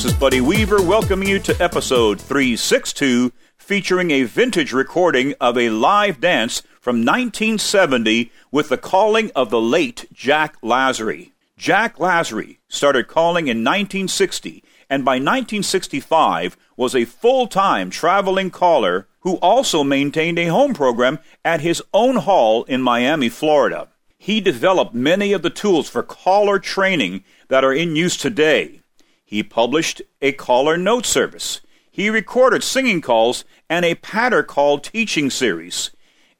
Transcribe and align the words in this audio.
This 0.00 0.14
is 0.14 0.18
Buddy 0.18 0.40
Weaver 0.40 0.80
welcoming 0.80 1.28
you 1.28 1.38
to 1.40 1.62
episode 1.62 2.22
362, 2.22 3.32
featuring 3.58 4.10
a 4.10 4.22
vintage 4.22 4.72
recording 4.72 5.34
of 5.38 5.58
a 5.58 5.68
live 5.68 6.22
dance 6.22 6.62
from 6.80 7.04
1970 7.04 8.32
with 8.50 8.70
the 8.70 8.78
calling 8.78 9.30
of 9.36 9.50
the 9.50 9.60
late 9.60 10.06
Jack 10.10 10.58
Lasry. 10.62 11.32
Jack 11.58 11.96
Lasry 11.96 12.56
started 12.66 13.08
calling 13.08 13.48
in 13.48 13.58
1960 13.58 14.64
and 14.88 15.04
by 15.04 15.16
1965 15.16 16.56
was 16.78 16.94
a 16.94 17.04
full 17.04 17.46
time 17.46 17.90
traveling 17.90 18.50
caller 18.50 19.06
who 19.18 19.34
also 19.42 19.84
maintained 19.84 20.38
a 20.38 20.46
home 20.46 20.72
program 20.72 21.18
at 21.44 21.60
his 21.60 21.82
own 21.92 22.16
hall 22.16 22.64
in 22.64 22.80
Miami, 22.80 23.28
Florida. 23.28 23.88
He 24.16 24.40
developed 24.40 24.94
many 24.94 25.34
of 25.34 25.42
the 25.42 25.50
tools 25.50 25.90
for 25.90 26.02
caller 26.02 26.58
training 26.58 27.22
that 27.48 27.64
are 27.64 27.74
in 27.74 27.96
use 27.96 28.16
today. 28.16 28.79
He 29.30 29.44
published 29.44 30.02
a 30.20 30.32
caller 30.32 30.76
note 30.76 31.06
service. 31.06 31.60
He 31.88 32.10
recorded 32.10 32.64
singing 32.64 33.00
calls 33.00 33.44
and 33.68 33.84
a 33.84 33.94
patter 33.94 34.42
call 34.42 34.80
teaching 34.80 35.30
series. 35.30 35.92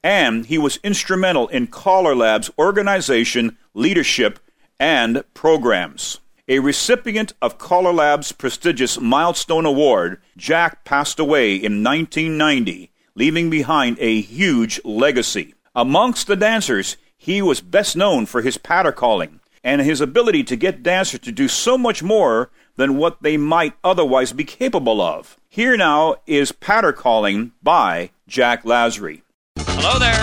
And 0.03 0.47
he 0.47 0.59
was 0.59 0.81
instrumental 0.83 1.47
in 1.47 1.69
CALLERLAB's 1.69 2.51
organization, 2.59 3.57
leadership, 3.75 4.41
and 4.81 5.23
programs. 5.35 6.19
A 6.49 6.59
recipient 6.59 7.33
of 7.41 7.59
CALLERLAB's 7.59 8.33
prestigious 8.33 8.99
Milestone 8.99 9.67
Award, 9.67 10.21
Jack 10.37 10.85
passed 10.85 11.21
away 11.21 11.55
in 11.55 11.85
1990, 11.85 12.91
leaving 13.15 13.51
behind 13.51 13.99
a 14.01 14.21
huge 14.21 14.81
legacy. 14.85 15.55
Amongst 15.77 16.27
the 16.27 16.35
dancers, 16.35 16.97
he 17.17 17.41
was 17.41 17.61
best 17.61 17.95
known 17.97 18.27
for 18.27 18.43
his 18.43 18.59
patter 18.59 18.91
calling 18.91 19.39
and 19.63 19.81
his 19.81 20.01
ability 20.01 20.43
to 20.45 20.57
get 20.57 20.83
dancers 20.83 21.21
to 21.21 21.31
do 21.31 21.47
so 21.47 21.77
much 21.77 22.03
more 22.03 22.51
than 22.81 22.97
what 22.97 23.23
they 23.23 23.37
might 23.37 23.75
otherwise 23.85 24.33
be 24.33 24.43
capable 24.43 25.03
of. 25.03 25.37
Here 25.51 25.77
now 25.77 26.17
is 26.27 26.51
patter 26.51 26.95
calling 26.95 27.53
by 27.63 28.09
Jack 28.27 28.65
Lasry. 28.65 29.21
Hello 29.59 29.99
there. 29.99 30.17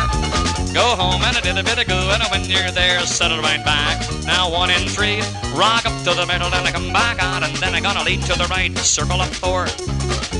Go 0.74 0.96
home 0.98 1.22
and 1.22 1.38
I 1.38 1.42
did 1.42 1.56
a 1.56 1.64
bit 1.64 1.78
of 1.78 1.86
goo, 1.86 1.94
and 1.94 2.24
when 2.32 2.50
you're 2.50 2.72
there, 2.72 3.00
settle 3.02 3.38
right 3.42 3.64
back. 3.64 4.02
Now 4.26 4.52
one 4.52 4.72
in 4.72 4.90
three, 4.90 5.22
rock 5.54 5.86
up 5.86 5.94
to 6.06 6.18
the 6.18 6.26
middle, 6.26 6.50
then 6.50 6.66
I 6.66 6.72
come 6.72 6.92
back 6.92 7.22
out, 7.22 7.44
and 7.44 7.56
then 7.58 7.76
I 7.76 7.80
gonna 7.80 8.04
lead 8.04 8.24
to 8.24 8.34
the 8.34 8.48
right, 8.50 8.76
circle 8.80 9.22
up 9.22 9.30
four. 9.30 9.68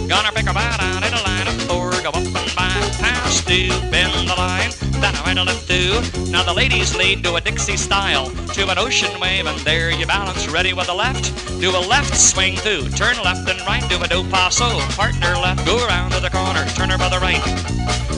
Gonna 0.10 0.32
pick 0.32 0.50
a 0.50 0.54
bat 0.54 0.80
out 0.82 1.06
in 1.06 1.14
a 1.14 1.22
line 1.22 1.48
of 1.48 1.67
go 2.12 2.20
up 2.20 2.24
and 2.24 2.56
back, 2.56 2.80
pass 3.04 3.44
two, 3.44 3.68
bend 3.92 4.14
the 4.30 4.36
line, 4.38 4.72
then 5.04 5.12
I 5.16 5.22
went 5.26 5.40
a 5.40 5.44
left 5.44 5.68
two. 5.68 6.00
Now 6.32 6.44
the 6.44 6.54
ladies 6.54 6.96
lead 6.96 7.24
to 7.24 7.36
a 7.36 7.42
Dixie 7.42 7.76
style, 7.76 8.30
to 8.56 8.70
an 8.70 8.78
ocean 8.78 9.12
wave, 9.20 9.46
and 9.46 9.60
there 9.68 9.92
you 9.92 10.06
balance, 10.06 10.48
ready 10.48 10.72
with 10.72 10.88
the 10.88 10.94
left. 10.94 11.36
Do 11.60 11.70
a 11.72 11.84
left 11.84 12.16
swing 12.16 12.56
through, 12.56 12.88
turn 12.96 13.18
left 13.24 13.50
and 13.50 13.60
right, 13.68 13.84
do 13.90 14.00
a 14.00 14.08
do 14.08 14.24
paso, 14.32 14.80
partner 14.96 15.36
left, 15.36 15.66
go 15.66 15.76
around 15.86 16.12
to 16.12 16.22
the 16.22 16.30
corner, 16.30 16.64
turn 16.80 16.90
her 16.90 16.98
by 16.98 17.10
the 17.10 17.20
right. 17.20 17.44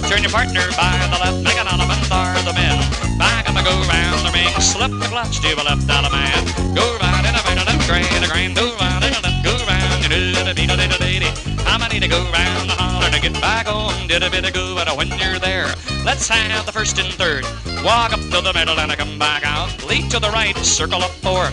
Turn 0.06 0.22
your 0.22 0.32
partner 0.32 0.66
by 0.78 0.94
the 1.10 1.20
left, 1.26 1.42
make 1.42 1.58
an 1.58 1.66
element 1.66 2.06
or 2.14 2.30
the 2.46 2.54
men. 2.54 2.78
Back 3.18 3.50
up 3.50 3.58
and 3.58 3.66
go 3.66 3.74
round 3.90 4.22
the 4.22 4.32
ring, 4.38 4.54
slip 4.62 4.94
the 5.02 5.10
clutch, 5.10 5.42
do 5.42 5.50
a 5.58 5.66
left 5.66 5.90
element. 5.90 6.46
Go 6.78 6.86
round 7.02 7.26
in 7.26 7.34
a 7.34 7.42
middle, 7.42 7.66
left 7.66 7.90
grand, 7.90 8.22
a 8.22 8.28
grand, 8.30 8.54
go 8.54 8.70
round 8.78 9.02
in 9.02 9.14
a 9.18 9.22
left, 9.26 9.42
go 9.42 9.54
round, 9.66 10.04
you 10.04 10.10
do 10.10 10.34
da 10.46 10.54
dee 10.54 10.68
da 10.68 10.76
dee 10.78 10.90
da 10.94 10.98
dee 11.02 11.20
dee. 11.26 11.34
I'm 11.66 11.82
gonna 11.82 11.94
need 11.94 12.06
to 12.06 12.08
go 12.08 12.22
round 12.30 12.69
a 14.24 14.30
bit 14.30 14.46
of 14.46 14.54
go, 14.54 14.78
and 14.78 14.98
when 14.98 15.08
you're 15.20 15.40
there, 15.40 15.68
let's 16.04 16.28
have 16.28 16.66
the 16.66 16.72
first 16.72 16.98
and 17.00 17.14
third. 17.14 17.44
Walk 17.84 18.14
up 18.14 18.20
to 18.20 18.42
the 18.42 18.52
middle 18.54 18.80
and 18.80 18.92
I 18.92 18.96
come 18.96 19.20
back 19.20 19.46
out, 19.46 19.70
lead 19.86 20.10
to 20.12 20.20
the 20.20 20.30
right, 20.30 20.56
circle 20.58 21.02
up 21.02 21.12
four. 21.12 21.46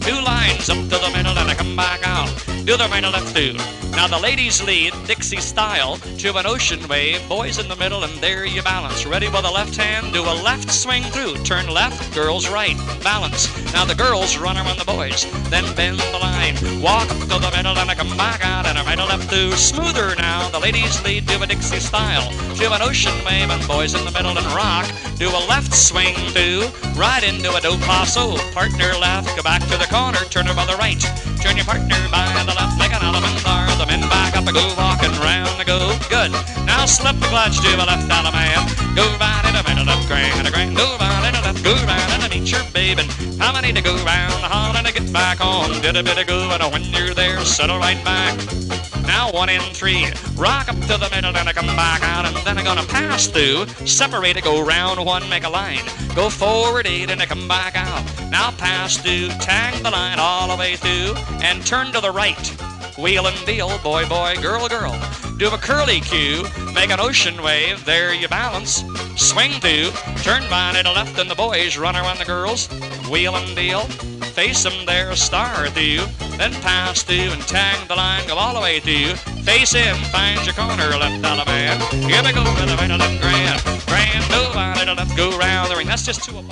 Two 0.00 0.20
lines 0.22 0.70
up 0.70 0.78
to 0.78 0.98
the 0.98 1.10
middle 1.14 1.36
and 1.36 1.50
I 1.50 1.54
come 1.54 1.76
back 1.76 2.00
out. 2.06 2.28
Do 2.64 2.76
the 2.76 2.88
right 2.90 3.04
and 3.04 3.12
left 3.12 3.34
two. 3.34 3.54
Now 3.90 4.06
the 4.06 4.18
ladies 4.18 4.62
lead, 4.62 4.92
Dixie 5.06 5.40
style, 5.40 5.96
to 5.96 6.36
an 6.36 6.46
ocean 6.46 6.86
wave. 6.88 7.26
Boys 7.28 7.58
in 7.58 7.68
the 7.68 7.76
middle 7.76 8.04
and 8.04 8.12
there 8.14 8.44
you 8.44 8.62
balance. 8.62 9.04
Ready 9.06 9.28
with 9.28 9.42
the 9.42 9.50
left 9.50 9.76
hand, 9.76 10.12
do 10.12 10.22
a 10.22 10.36
left 10.42 10.70
swing 10.70 11.02
through. 11.04 11.34
Turn 11.44 11.68
left, 11.68 12.14
girls 12.14 12.48
right. 12.48 12.76
Balance. 13.02 13.65
Now 13.76 13.84
the 13.84 13.94
girls 13.94 14.38
run 14.38 14.56
around 14.56 14.78
the 14.78 14.88
boys. 14.88 15.28
Then 15.52 15.68
bend 15.76 16.00
the 16.00 16.18
line. 16.18 16.56
Walk 16.80 17.10
up 17.12 17.20
to 17.28 17.36
the 17.36 17.52
middle 17.54 17.76
and 17.76 17.90
I 17.90 17.94
come 17.94 18.16
back 18.16 18.40
out 18.42 18.64
and 18.64 18.78
a 18.78 18.82
right 18.88 18.98
and 18.98 19.06
left 19.06 19.28
two. 19.28 19.52
Smoother 19.52 20.16
now. 20.16 20.48
The 20.48 20.58
ladies 20.58 20.96
lead 21.04 21.28
to 21.28 21.42
a 21.42 21.46
Dixie 21.46 21.80
style. 21.80 22.32
To 22.56 22.72
an 22.72 22.80
ocean 22.80 23.12
wave 23.26 23.50
and 23.50 23.60
boys 23.68 23.92
in 23.92 24.02
the 24.06 24.12
middle 24.12 24.32
and 24.32 24.46
rock. 24.56 24.88
Do 25.18 25.28
a 25.28 25.42
left 25.44 25.74
swing 25.74 26.16
through. 26.32 26.72
Right 26.96 27.20
into 27.20 27.52
a 27.52 27.60
do 27.60 27.76
paso. 27.84 28.40
Partner 28.56 28.96
left, 28.96 29.36
go 29.36 29.42
back 29.42 29.60
to 29.68 29.76
the 29.76 29.88
corner, 29.92 30.24
turn 30.32 30.46
her 30.46 30.54
by 30.54 30.64
the 30.64 30.76
right. 30.80 31.04
Turn 31.44 31.60
your 31.60 31.68
partner 31.68 32.00
by 32.08 32.32
the 32.48 32.56
left, 32.56 32.80
make 32.80 32.96
an 32.96 33.04
or 33.04 33.76
the 33.76 33.86
men 33.86 34.00
back 34.08 34.36
up 34.36 34.46
and 34.48 34.56
go 34.56 34.64
walking 34.80 35.12
round 35.20 35.52
the 35.60 35.64
go. 35.68 35.92
Good. 36.08 36.32
Now 36.64 36.86
slip 36.86 37.20
the 37.20 37.28
clutch 37.28 37.60
to 37.60 37.70
the 37.76 37.84
left 37.84 38.08
out 38.10 38.24
of 38.24 38.32
man. 38.32 38.56
Go 38.96 39.04
right 39.20 39.44
in 39.44 39.52
the 39.52 39.64
middle, 39.68 39.84
left 39.84 40.08
grand, 40.08 40.45
How 43.66 43.72
to 43.72 43.82
go 43.82 43.96
round 44.04 44.76
and 44.76 44.86
to 44.86 44.92
get 44.92 45.12
back 45.12 45.40
on? 45.40 45.82
Did 45.82 45.96
a 45.96 46.02
bit 46.04 46.16
of 46.16 46.28
go 46.28 46.48
and 46.52 46.72
when 46.72 46.84
you're 46.84 47.12
there, 47.14 47.40
settle 47.40 47.78
right 47.78 48.02
back. 48.04 48.38
Now 49.02 49.32
one 49.32 49.48
in 49.48 49.60
three, 49.74 50.06
rock 50.36 50.68
up 50.68 50.76
to 50.82 50.96
the 50.96 51.08
middle 51.12 51.36
and 51.36 51.48
I 51.48 51.52
come 51.52 51.66
back 51.66 52.00
out 52.04 52.24
and 52.26 52.36
then 52.46 52.58
I'm 52.58 52.64
gonna 52.64 52.86
pass 52.86 53.26
through. 53.26 53.66
Separate 53.84 54.36
it, 54.36 54.44
go 54.44 54.64
round 54.64 55.04
one, 55.04 55.28
make 55.28 55.42
a 55.42 55.48
line. 55.48 55.84
Go 56.14 56.30
forward 56.30 56.86
eight 56.86 57.10
and 57.10 57.20
I 57.20 57.26
come 57.26 57.48
back 57.48 57.74
out. 57.74 58.04
Now 58.30 58.52
pass 58.52 58.98
through, 58.98 59.30
tag 59.40 59.82
the 59.82 59.90
line 59.90 60.20
all 60.20 60.46
the 60.46 60.56
way 60.56 60.76
through 60.76 61.16
and 61.42 61.66
turn 61.66 61.90
to 61.92 62.00
the 62.00 62.12
right. 62.12 62.48
Wheel 62.96 63.26
and 63.26 63.46
deal, 63.46 63.76
boy, 63.78 64.08
boy, 64.08 64.36
girl, 64.40 64.68
girl. 64.68 64.94
Do 65.38 65.50
a 65.50 65.58
curly 65.58 66.00
cue, 66.00 66.44
make 66.74 66.90
an 66.90 66.98
ocean 66.98 67.42
wave, 67.42 67.84
there 67.84 68.14
you 68.14 68.26
balance. 68.26 68.82
Swing 69.16 69.52
through, 69.60 69.90
turn 70.22 70.48
by 70.48 70.80
to 70.82 70.90
left 70.90 71.18
and 71.18 71.30
the 71.30 71.34
boys 71.34 71.76
run 71.76 71.94
around 71.94 72.18
the 72.18 72.24
girls. 72.24 72.70
Wheel 73.10 73.36
and 73.36 73.54
deal, 73.54 73.80
face 74.32 74.62
them 74.62 74.86
there, 74.86 75.14
star 75.14 75.68
through. 75.68 76.06
Then 76.38 76.52
pass 76.62 77.02
through 77.02 77.32
and 77.32 77.42
tag 77.42 77.86
the 77.86 77.96
line, 77.96 78.26
go 78.26 78.36
all 78.36 78.54
the 78.54 78.62
way 78.62 78.80
through. 78.80 79.14
Face 79.42 79.74
in, 79.74 79.94
find 80.06 80.42
your 80.46 80.54
corner, 80.54 80.96
left 80.96 81.22
Alabama. 81.22 81.84
Here 81.92 82.22
we 82.24 82.32
go 82.32 82.42
with 82.42 82.68
the 82.68 82.76
right 82.78 82.88
to 82.88 82.96
left 82.96 83.20
grand. 83.20 83.62
Grand, 83.86 84.24
on 84.32 84.86
to 84.86 84.94
left, 84.94 85.16
go 85.18 85.36
round 85.36 85.70
the 85.70 85.76
ring. 85.76 85.86
That's 85.86 86.06
just 86.06 86.24
two 86.24 86.38
of 86.38 86.48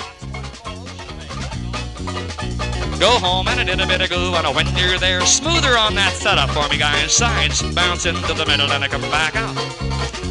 Go 2.98 3.10
home 3.18 3.48
and 3.48 3.60
I 3.60 3.64
did 3.64 3.80
a 3.80 3.86
bit 3.86 4.00
of 4.00 4.10
go 4.10 4.34
and 4.34 4.54
when 4.54 4.66
you're 4.76 4.98
there, 4.98 5.20
smoother 5.22 5.76
on 5.76 5.94
that 5.94 6.12
setup 6.12 6.50
for 6.50 6.68
me, 6.68 6.78
guys. 6.78 7.12
Sides 7.12 7.62
bounce 7.74 8.06
into 8.06 8.34
the 8.34 8.46
middle 8.46 8.70
and 8.70 8.84
I 8.84 8.88
come 8.88 9.02
back 9.02 9.34
out. 9.36 9.54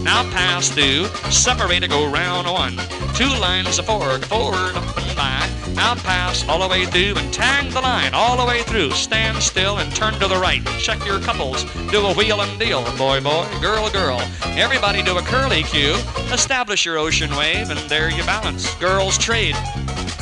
Now 0.04 0.24
pass 0.32 0.70
through, 0.70 1.06
separate, 1.32 1.88
go 1.90 2.10
round 2.10 2.48
one. 2.48 2.78
Two 3.16 3.30
lines 3.40 3.80
of 3.80 3.86
four, 3.86 4.18
forward, 4.20 4.76
up 4.76 4.98
and 4.98 5.16
back. 5.16 5.50
Now 5.76 5.96
pass 5.96 6.48
all 6.48 6.60
the 6.60 6.68
way 6.68 6.86
through 6.86 7.16
and 7.18 7.34
tag 7.34 7.72
the 7.72 7.82
line 7.82 8.14
all 8.14 8.38
the 8.38 8.46
way 8.46 8.64
through. 8.64 8.92
Stand 8.92 9.42
still 9.42 9.78
and 9.78 9.94
turn 9.96 10.14
to 10.20 10.28
the 10.28 10.38
right. 10.38 10.64
Check 10.78 11.06
your 11.06 11.20
couples. 11.20 11.64
Do 11.92 12.06
a 12.06 12.14
wheel 12.14 12.42
and 12.42 12.60
deal. 12.60 12.84
Boy, 12.98 13.22
boy, 13.22 13.48
girl, 13.62 13.90
girl. 13.90 14.22
Everybody 14.56 15.02
do 15.04 15.18
a 15.18 15.22
curly 15.22 15.64
cue. 15.64 15.96
Establish 16.32 16.86
your 16.86 16.98
ocean 16.98 17.36
wave 17.36 17.70
and 17.70 17.80
there 17.90 18.10
you 18.10 18.24
balance. 18.24 18.74
Girls 18.76 19.18
trade. 19.18 19.56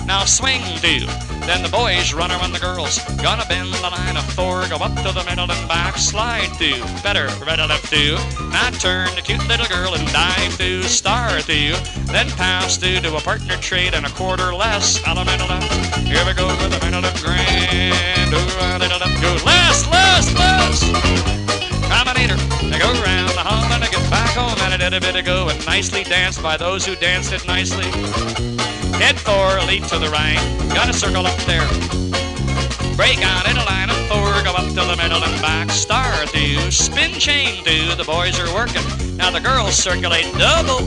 Now 0.06 0.25
swing 0.25 0.62
through. 0.78 1.30
Then 1.46 1.63
the 1.63 1.69
boys 1.69 2.13
run 2.13 2.31
around 2.31 2.53
the 2.53 2.59
girls. 2.59 3.00
Gonna 3.22 3.46
bend 3.46 3.74
the 3.74 3.90
line 3.90 4.18
of 4.18 4.25
four, 4.34 4.68
go 4.68 4.78
up 4.78 4.96
to 5.03 5.12
the 5.12 5.24
middle 5.28 5.50
and 5.50 5.68
back, 5.68 5.97
slide 5.97 6.52
through. 6.57 6.81
Better, 7.03 7.28
right 7.46 7.59
or 7.59 7.68
left 7.68 7.88
through. 7.88 8.18
Now 8.52 8.69
turn 8.72 9.13
the 9.16 9.22
cute 9.22 9.46
little 9.47 9.68
girl 9.68 9.94
and 9.94 10.07
dive 10.13 10.53
through, 10.53 10.84
star 10.84 11.41
through. 11.41 11.75
Then 12.12 12.29
pass 12.31 12.78
through 12.78 13.02
to 13.02 13.16
a 13.16 13.22
partner 13.22 13.58
trade 13.58 13.93
and 13.93 14.05
a 14.05 14.09
quarter 14.11 14.53
less. 14.53 15.02
Element 15.08 15.41
left. 15.49 15.97
Here 16.08 16.23
we 16.26 16.34
go 16.34 16.47
with 16.47 16.78
a 16.78 16.85
middle 16.85 17.02
left 17.02 17.23
grand. 17.23 18.32
Go 19.22 19.34
less, 19.46 19.87
less, 19.87 20.34
less. 20.34 20.84
Combinator. 21.91 22.37
They 22.70 22.79
go 22.79 22.91
round 23.03 23.29
the 23.29 23.44
hall 23.44 23.66
and 23.73 23.84
I 23.84 23.90
get 23.90 24.09
back 24.09 24.32
home 24.35 24.58
and 24.59 24.94
a 24.94 24.99
bit 24.99 25.16
of 25.16 25.26
go 25.26 25.47
and 25.47 25.66
nicely 25.66 26.03
danced 26.03 26.41
by 26.41 26.58
those 26.58 26.85
who 26.85 26.96
danced 26.96 27.32
it 27.34 27.46
nicely. 27.46 28.80
Head 29.01 29.19
four, 29.19 29.59
lead 29.65 29.83
to 29.85 29.97
the 29.97 30.09
right. 30.09 30.37
Got 30.75 30.87
a 30.87 30.93
circle 30.93 31.25
up 31.25 31.35
there. 31.49 31.67
Break 32.95 33.17
out 33.25 33.49
in 33.49 33.57
a 33.57 33.65
line 33.65 33.89
of 33.89 33.97
four, 34.05 34.29
go 34.43 34.53
up 34.53 34.67
to 34.67 34.75
the 34.75 34.95
middle 34.95 35.23
and 35.23 35.41
back. 35.41 35.71
Star 35.71 36.13
through, 36.27 36.69
spin 36.69 37.13
chain 37.13 37.63
through. 37.63 37.95
The 37.95 38.03
boys 38.05 38.39
are 38.39 38.53
working. 38.53 38.85
Now 39.17 39.31
the 39.31 39.39
girls 39.39 39.73
circulate 39.75 40.31
double. 40.37 40.85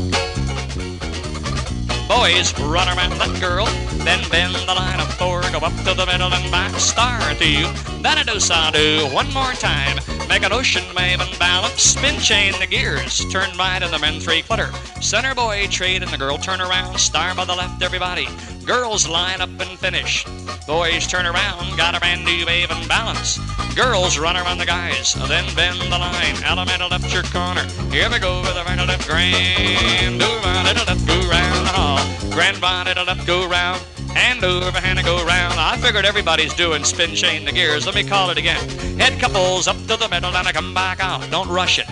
Boys 2.07 2.57
run 2.61 2.87
around 2.87 3.19
that 3.19 3.37
girl, 3.41 3.67
then 4.05 4.23
bend 4.31 4.55
the 4.55 4.75
line 4.75 5.01
four, 5.15 5.41
go 5.51 5.59
up 5.59 5.75
to 5.85 5.95
the 5.95 6.07
middle 6.07 6.33
and 6.33 6.51
back, 6.51 6.73
star 6.79 7.21
two, 7.35 7.67
then 8.03 8.19
a 8.19 8.25
do 8.25 8.39
sa 8.39 8.71
do, 8.71 9.07
one 9.13 9.33
more 9.33 9.53
time. 9.53 9.99
Make 10.29 10.43
an 10.43 10.53
ocean 10.53 10.85
wave 10.95 11.21
and 11.21 11.39
balance, 11.39 11.83
spin 11.83 12.19
chain 12.21 12.53
the 12.59 12.67
gears, 12.67 13.25
turn 13.31 13.51
right 13.57 13.83
in 13.83 13.91
the 13.91 13.99
men 13.99 14.21
three 14.21 14.43
quarter. 14.43 14.71
Center 15.01 15.35
boy 15.35 15.67
trade 15.69 16.03
and 16.03 16.11
the 16.11 16.19
girl 16.19 16.39
turn 16.39 16.61
around, 16.61 16.99
star 16.99 17.35
by 17.35 17.45
the 17.45 17.55
left, 17.55 17.83
everybody. 17.83 18.27
Girls 18.65 19.07
line 19.07 19.41
up 19.41 19.51
and 19.61 19.79
finish. 19.79 20.25
Boys 20.67 21.07
turn 21.07 21.27
around, 21.27 21.77
got 21.77 21.95
a 21.95 22.01
brand 22.01 22.25
new 22.25 22.47
wave 22.47 22.71
and 22.71 22.89
balance. 22.89 23.39
Girls 23.75 24.19
run 24.19 24.37
around 24.37 24.59
the 24.59 24.67
guys, 24.67 25.15
then 25.29 25.45
bend 25.55 25.81
the 25.81 25.99
line. 25.99 26.43
Elemental 26.45 26.89
left 26.89 27.13
your 27.13 27.25
corner. 27.25 27.65
Here 27.91 28.09
we 28.11 28.19
go 28.19 28.41
with 28.41 28.57
a 28.57 28.65
right 28.65 28.79
left 28.87 29.07
grand. 29.07 30.21
Do 30.21 30.27
it'll 30.27 30.87
left 30.87 31.07
go 31.07 31.21
round 31.29 31.67
the 31.67 31.73
hall. 31.73 32.31
Grand 32.31 32.57
it'll 32.89 33.05
left 33.05 33.27
go 33.27 33.47
round. 33.49 33.81
Hand 34.15 34.45
over, 34.45 34.81
hand 34.81 34.99
and 34.99 35.07
go 35.07 35.17
round. 35.25 35.55
I 35.59 35.77
figured 35.77 36.05
everybody's 36.05 36.55
doing 36.55 36.85
spin 36.85 37.15
chain 37.15 37.45
the 37.45 37.53
gears. 37.53 37.87
Let 37.87 37.95
me 37.95 38.05
call 38.05 38.31
it 38.31 38.39
again. 38.39 38.69
Head 38.99 39.21
couples 39.21 39.69
up 39.69 39.77
to 39.87 39.97
the 39.97 40.09
middle 40.09 40.35
and 40.35 40.49
I 40.49 40.53
come 40.53 40.73
back 40.73 41.01
out. 41.01 41.29
Don't 41.31 41.49
rush 41.49 41.79
it 41.79 41.87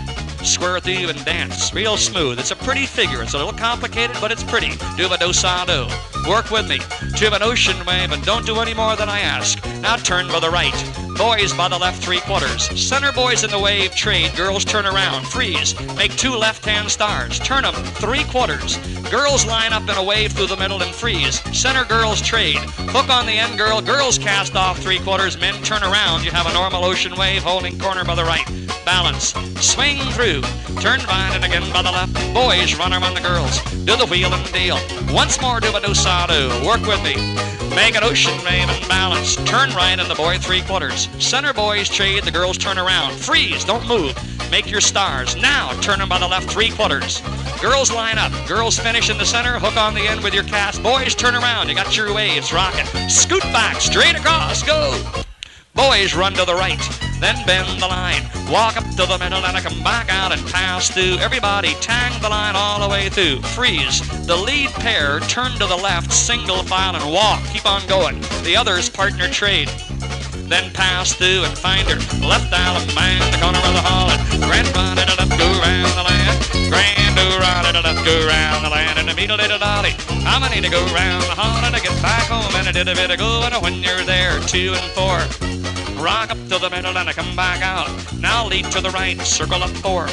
square 0.44 0.81
through 0.81 1.09
and 1.09 1.25
dance. 1.25 1.73
Real 1.73 1.97
smooth. 1.97 2.39
It's 2.39 2.50
a 2.50 2.56
pretty 2.56 2.87
figure. 2.87 3.23
It's 3.23 3.35
a 3.35 3.39
little 3.39 3.53
complicated, 3.53 4.17
but 4.21 4.31
it's 4.31 4.44
pretty. 4.44 4.73
Do 4.97 5.12
a 5.12 5.19
do 5.19 5.33
sa 5.33 5.65
do. 5.65 5.87
Work 6.29 6.50
with 6.50 6.69
me. 6.69 6.79
To 6.79 7.35
an 7.35 7.43
ocean 7.43 7.77
wave 7.85 8.12
and 8.12 8.25
don't 8.25 8.47
do 8.47 8.61
any 8.61 8.75
more 8.75 8.97
than 8.97 9.09
I 9.09 9.21
ask. 9.21 9.65
Now 9.81 9.97
turn 9.97 10.29
by 10.29 10.41
the 10.41 10.50
right. 10.50 10.73
Boys 11.19 11.53
by 11.53 11.69
the 11.69 11.79
left 11.79 12.03
three 12.03 12.21
quarters. 12.21 12.65
Center 12.81 13.12
boys 13.12 13.44
in 13.44 13.50
the 13.50 13.59
wave 13.59 13.94
trade. 13.94 14.35
Girls 14.35 14.65
turn 14.65 14.87
around. 14.87 15.27
Freeze. 15.27 15.79
Make 15.97 16.17
two 16.17 16.33
left 16.33 16.65
hand 16.65 16.91
stars. 16.91 17.39
Turn 17.41 17.65
them 17.65 17.75
three 17.75 18.25
quarters. 18.25 18.79
Girls 19.11 19.44
line 19.44 19.73
up 19.73 19.83
in 19.83 19.97
a 19.97 20.03
wave 20.03 20.33
through 20.33 20.47
the 20.47 20.56
middle 20.56 20.83
and 20.83 20.94
freeze. 20.94 21.41
Center 21.56 21.85
girls 21.85 22.23
trade. 22.23 22.56
Hook 22.94 23.11
on 23.11 23.27
the 23.27 23.33
end 23.33 23.59
girl. 23.59 23.81
Girls 23.83 24.17
cast 24.17 24.56
off 24.56 24.79
three 24.79 25.00
quarters. 25.00 25.39
Men 25.39 25.61
turn 25.62 25.83
around. 25.83 26.25
You 26.25 26.31
have 26.31 26.47
a 26.47 26.53
normal 26.55 26.85
ocean 26.85 27.15
wave 27.17 27.43
holding 27.43 27.79
corner 27.79 28.05
by 28.05 28.15
the 28.15 28.25
right. 28.25 28.47
Balance. 28.85 29.35
Swing 29.61 29.99
through. 30.12 30.31
Turn 30.81 31.00
right 31.05 31.32
and 31.34 31.44
again 31.44 31.70
by 31.73 31.82
the 31.82 31.90
left. 31.90 32.14
Boys 32.32 32.79
run 32.79 32.93
around 32.93 33.14
the 33.14 33.20
girls. 33.20 33.61
Do 33.84 33.96
the 33.96 34.06
wheel 34.06 34.32
and 34.32 34.52
deal. 34.52 34.79
Once 35.12 35.40
more 35.40 35.61
do 35.61 35.75
a 35.76 35.81
do 35.81 35.93
sa 35.94 36.26
do. 36.26 36.49
Work 36.64 36.87
with 36.87 37.02
me. 37.05 37.14
Make 37.75 37.96
an 37.96 38.05
ocean 38.05 38.37
wave 38.44 38.69
and 38.69 38.88
balance. 38.88 39.37
Turn 39.44 39.70
right 39.75 39.99
and 39.99 40.11
the 40.11 40.14
boy 40.14 40.38
three 40.38 40.62
quarters. 40.62 41.08
Center 41.19 41.52
boys 41.52 41.88
trade. 41.88 42.25
The 42.25 42.31
girls 42.31 42.56
turn 42.56 42.79
around. 42.79 43.12
Freeze. 43.12 43.64
Don't 43.64 43.87
move. 43.87 44.14
Make 44.50 44.70
your 44.70 44.81
stars. 44.81 45.37
Now 45.37 45.73
turn 45.81 45.99
them 45.99 46.08
by 46.08 46.19
the 46.19 46.29
left 46.29 46.50
three 46.50 46.70
quarters. 46.70 47.20
Girls 47.61 47.90
line 47.90 48.19
up. 48.19 48.32
Girls 48.46 48.79
finish 48.79 49.11
in 49.11 49.19
the 49.19 49.26
center. 49.26 49.58
Hook 49.58 49.76
on 49.76 49.94
the 49.94 50.06
end 50.06 50.23
with 50.23 50.34
your 50.34 50.44
cast. 50.44 50.82
Boys 50.82 51.14
turn 51.14 51.34
around. 51.34 51.69
You 51.69 51.75
got 51.75 51.96
your 51.96 52.14
waves 52.14 52.52
rocking. 52.52 52.87
Scoot 53.08 53.43
back. 53.52 53.81
Straight 53.81 54.17
across. 54.17 54.62
Go. 54.62 55.25
Boys 55.74 56.14
run 56.14 56.34
to 56.34 56.44
the 56.44 56.54
right, 56.54 56.78
then 57.19 57.34
bend 57.46 57.80
the 57.80 57.86
line. 57.86 58.22
Walk 58.50 58.76
up 58.76 58.84
to 58.96 59.06
the 59.08 59.16
middle 59.16 59.40
and 59.40 59.56
I 59.56 59.60
come 59.62 59.82
back 59.82 60.12
out 60.12 60.30
and 60.30 60.40
pass 60.52 60.90
through. 60.90 61.16
Everybody 61.16 61.72
tang 61.80 62.12
the 62.20 62.28
line 62.28 62.56
all 62.56 62.80
the 62.80 62.88
way 62.88 63.08
through. 63.08 63.40
Freeze. 63.56 64.00
The 64.26 64.36
lead 64.36 64.69
pair 64.70 65.20
turn 65.20 65.52
to 65.52 65.66
the 65.66 65.76
left, 65.76 66.12
single 66.12 66.62
file 66.64 66.94
and 66.94 67.10
walk. 67.10 67.40
Keep 67.52 67.64
on 67.64 67.86
going. 67.86 68.20
The 68.44 68.54
others 68.54 68.90
partner 68.90 69.28
trade. 69.28 69.69
Then 70.44 70.70
pass 70.74 71.14
through 71.14 71.44
and 71.48 71.56
find 71.56 71.88
her 71.88 71.96
left 72.20 72.52
island 72.52 72.94
man, 72.94 73.24
the 73.32 73.38
corner 73.40 73.64
of 73.64 73.72
the 73.72 73.80
hall, 73.80 74.10
and 74.10 74.42
grand 74.44 74.69
run 74.76 74.98
it 74.98 75.08
up, 75.08 75.28
go 75.40 75.48
round 75.64 75.96
the 75.96 76.04
land. 76.04 76.36
Grand 76.69 77.16
do 77.16 77.24
run 77.40 77.64
it 77.64 77.80
up, 77.80 78.04
go 78.04 78.26
round 78.28 78.64
the 78.64 78.69
land, 78.69 78.98
and 78.98 79.08
a 79.08 79.14
meet 79.16 79.30
a 79.30 79.36
little 79.36 79.58
dolly. 79.58 79.96
I'm 80.28 80.42
gonna 80.42 80.54
need 80.54 80.64
to 80.64 80.70
go 80.70 80.84
round 80.92 81.24
the 81.24 81.36
hall 81.38 81.64
and 81.64 81.74
I 81.74 81.80
get 81.80 81.96
back 82.02 82.28
home, 82.28 82.54
and 82.56 82.69
I 82.69 82.72
did 82.72 82.88
a 82.88 82.94
bit 82.94 83.10
of 83.10 83.19
go, 83.19 83.40
and 83.40 83.54
when 83.62 83.82
you're 83.82 84.04
there, 84.04 84.38
two 84.40 84.74
and 84.76 84.90
four. 84.92 85.62
Rock 86.02 86.32
up 86.32 86.38
to 86.49 86.58
the 86.58 86.69
middle 86.69 86.99
and 86.99 87.08
I 87.08 87.12
come 87.12 87.37
back 87.37 87.62
out. 87.62 87.88
Now 88.19 88.49
lead 88.49 88.64
to 88.72 88.81
the 88.81 88.90
right, 88.90 89.20
circle 89.20 89.62
up 89.62 89.70
four. 89.70 90.08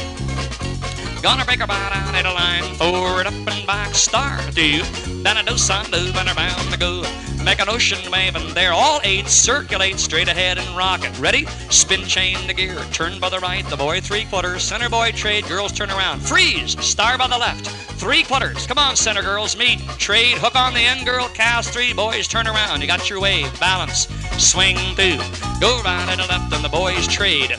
Gonna 1.22 1.44
break 1.44 1.60
her 1.60 1.68
down 1.68 2.16
at 2.16 2.26
a 2.26 2.32
line, 2.32 2.64
forward 2.76 3.28
up 3.28 3.34
and 3.34 3.68
back, 3.68 3.94
star 3.94 4.40
do. 4.52 4.82
Then 5.22 5.38
a 5.38 5.44
do 5.44 5.58
sa 5.58 5.84
do, 5.84 5.98
and 5.98 6.30
around 6.30 6.72
the 6.72 6.78
go. 6.78 7.04
Make 7.44 7.60
an 7.60 7.68
ocean 7.70 8.00
wave 8.10 8.36
and 8.36 8.50
there 8.52 8.72
all 8.72 9.02
eight 9.04 9.28
circulate 9.28 10.00
straight 10.00 10.30
ahead 10.30 10.58
and 10.58 10.78
rock 10.78 11.04
it. 11.04 11.20
Ready? 11.20 11.46
Spin 11.70 12.06
chain 12.06 12.36
the 12.48 12.54
gear, 12.54 12.76
turn 12.94 13.20
by 13.20 13.30
the 13.30 13.40
right, 13.40 13.66
the 13.70 13.76
boy 13.76 14.00
three 14.00 14.26
quarters, 14.26 14.64
center 14.64 14.90
boy 14.90 15.12
trade, 15.12 15.46
girls 15.48 15.74
turn 15.74 15.90
around. 15.90 16.22
Freeze! 16.22 16.80
Star 16.86 17.18
by 17.18 17.28
the 17.28 17.38
left, 17.38 17.68
three 18.00 18.24
quarters. 18.24 18.66
Come 18.66 18.78
on, 18.78 18.96
center 18.96 19.22
girls, 19.22 19.58
meet, 19.58 19.80
trade, 19.98 20.38
hook 20.38 20.56
on 20.56 20.74
the 20.74 20.82
end 20.82 21.06
girl, 21.06 21.28
cast 21.30 21.72
three, 21.72 21.94
boys 21.94 22.28
turn 22.28 22.48
around. 22.48 22.82
You 22.82 22.88
got 22.88 23.10
your 23.10 23.20
wave, 23.20 23.60
balance, 23.60 24.08
swing 24.38 24.78
through. 24.96 25.18
Go 25.60 25.82
right 25.84 26.08
and 26.10 26.22
left 26.30 26.54
and 26.54 26.64
the 26.64 26.70
boys 26.70 27.08
trade. 27.08 27.58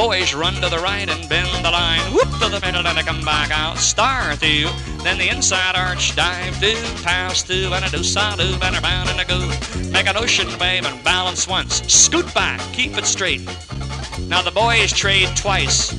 Boys 0.00 0.32
run 0.32 0.54
to 0.54 0.70
the 0.70 0.78
right 0.78 1.06
and 1.06 1.28
bend 1.28 1.62
the 1.62 1.70
line. 1.70 2.00
Whoop 2.14 2.30
to 2.40 2.48
the 2.48 2.58
middle 2.64 2.86
and 2.86 2.98
I 2.98 3.02
come 3.02 3.20
back 3.22 3.50
out. 3.50 3.76
Star 3.76 4.34
through. 4.34 4.70
Then 5.04 5.18
the 5.18 5.28
inside 5.28 5.76
arch 5.76 6.16
dive 6.16 6.56
through. 6.56 7.04
Pass 7.04 7.42
through 7.42 7.74
and 7.74 7.84
I 7.84 7.88
do 7.88 8.02
sa 8.02 8.34
do. 8.34 8.44
And 8.62 8.82
around 8.82 9.10
and 9.10 9.20
I 9.20 9.24
go. 9.24 9.46
Make 9.90 10.06
an 10.06 10.16
ocean 10.16 10.48
wave 10.58 10.86
and 10.86 11.04
balance 11.04 11.46
once. 11.46 11.82
Scoot 11.92 12.32
back. 12.32 12.60
Keep 12.72 12.96
it 12.96 13.04
straight. 13.04 13.42
Now 14.20 14.40
the 14.40 14.52
boys 14.52 14.90
trade 14.90 15.28
twice. 15.36 15.90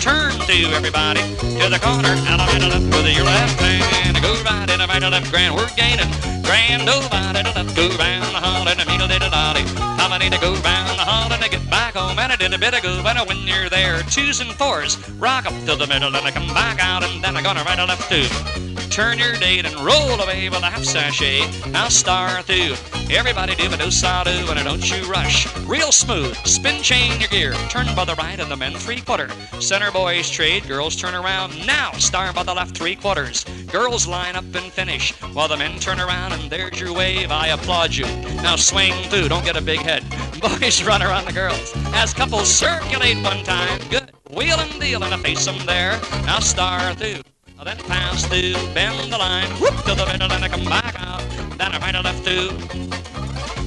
Turn 0.00 0.32
through 0.48 0.72
everybody 0.72 1.20
to 1.20 1.68
the 1.68 1.80
corner. 1.82 2.16
Out 2.32 2.40
of 2.40 2.48
it 2.56 2.62
left 2.62 2.96
with 2.96 3.14
your 3.14 3.26
left 3.26 3.60
hand. 3.60 4.22
Go 4.22 4.32
right 4.42 4.70
and 4.70 4.80
a 4.80 4.86
right 4.86 5.02
left 5.02 5.30
grand. 5.30 5.54
We're 5.54 5.68
gaining. 5.76 6.37
Grand 6.48 6.86
left. 6.86 7.76
Go 7.76 7.88
round 8.00 8.32
the 8.32 8.40
hall 8.40 8.66
and 8.66 8.80
a 8.80 8.86
meet 8.86 9.02
a 9.20 9.28
dolly. 9.28 9.60
How 10.00 10.08
many 10.08 10.30
to 10.30 10.38
go 10.38 10.54
round 10.64 10.98
the 10.98 11.04
hall 11.04 11.30
and 11.30 11.44
I 11.44 11.48
get 11.48 11.68
back 11.68 11.92
home 11.92 12.18
and 12.18 12.32
I 12.32 12.36
did 12.36 12.54
a 12.54 12.58
bit 12.58 12.72
of 12.72 12.82
go. 12.82 13.06
And 13.06 13.28
when 13.28 13.46
you're 13.46 13.68
there, 13.68 14.00
twos 14.04 14.40
and 14.40 14.52
fours. 14.52 14.96
Rock 15.18 15.44
up 15.44 15.52
to 15.66 15.76
the 15.76 15.86
middle 15.86 16.08
and 16.16 16.26
I 16.26 16.30
come 16.30 16.48
back 16.54 16.80
out 16.80 17.04
and 17.04 17.22
then 17.22 17.36
I 17.36 17.42
gonna 17.42 17.64
right 17.64 17.78
a 17.78 17.84
left 17.84 18.08
too. 18.08 18.67
Turn 18.98 19.20
your 19.20 19.34
date 19.34 19.64
and 19.64 19.76
roll 19.76 20.20
away 20.20 20.48
with 20.48 20.60
a 20.60 20.66
half 20.66 20.82
sashay. 20.82 21.48
Now 21.70 21.88
star 21.88 22.42
through. 22.42 22.74
Everybody 23.14 23.54
do 23.54 23.72
a 23.72 23.76
do 23.76 23.92
sa 23.92 24.24
do 24.24 24.30
and 24.50 24.58
don't 24.64 24.90
you 24.90 25.08
rush. 25.08 25.46
Real 25.66 25.92
smooth. 25.92 26.34
Spin 26.38 26.82
chain 26.82 27.20
your 27.20 27.28
gear. 27.28 27.52
Turn 27.68 27.86
by 27.94 28.04
the 28.04 28.16
right 28.16 28.40
and 28.40 28.50
the 28.50 28.56
men 28.56 28.74
three 28.74 29.00
quarter. 29.00 29.30
Center 29.60 29.92
boys 29.92 30.28
trade. 30.28 30.66
Girls 30.66 30.96
turn 30.96 31.14
around. 31.14 31.64
Now 31.64 31.92
star 31.92 32.32
by 32.32 32.42
the 32.42 32.52
left 32.52 32.76
three 32.76 32.96
quarters. 32.96 33.44
Girls 33.70 34.08
line 34.08 34.34
up 34.34 34.52
and 34.52 34.72
finish 34.72 35.12
while 35.32 35.46
the 35.46 35.56
men 35.56 35.78
turn 35.78 36.00
around 36.00 36.32
and 36.32 36.50
there's 36.50 36.80
your 36.80 36.92
wave. 36.92 37.30
I 37.30 37.50
applaud 37.50 37.94
you. 37.94 38.06
Now 38.42 38.56
swing 38.56 38.94
through. 39.10 39.28
Don't 39.28 39.44
get 39.44 39.56
a 39.56 39.62
big 39.62 39.78
head. 39.78 40.02
Boys 40.40 40.82
run 40.82 41.04
around 41.04 41.24
the 41.24 41.32
girls 41.32 41.72
as 41.94 42.12
couples 42.12 42.52
circulate 42.52 43.22
one 43.22 43.44
time. 43.44 43.80
Good. 43.90 44.10
Wheel 44.30 44.58
and 44.58 44.80
deal 44.80 45.04
and 45.04 45.14
I 45.14 45.18
face 45.18 45.44
them 45.44 45.64
there. 45.66 46.00
Now 46.26 46.40
star 46.40 46.94
through. 46.94 47.22
Then 47.64 47.76
pass 47.78 48.24
through, 48.26 48.54
bend 48.72 49.12
the 49.12 49.18
line, 49.18 49.50
whoop 49.60 49.74
to 49.84 49.94
the 49.94 50.06
middle, 50.06 50.32
and 50.32 50.44
I 50.44 50.48
come 50.48 50.64
back 50.64 50.94
out. 51.00 51.20
Then 51.58 51.72
I 51.72 51.78
right 51.78 51.94
a 51.94 52.00
left 52.00 52.24
through, 52.24 52.50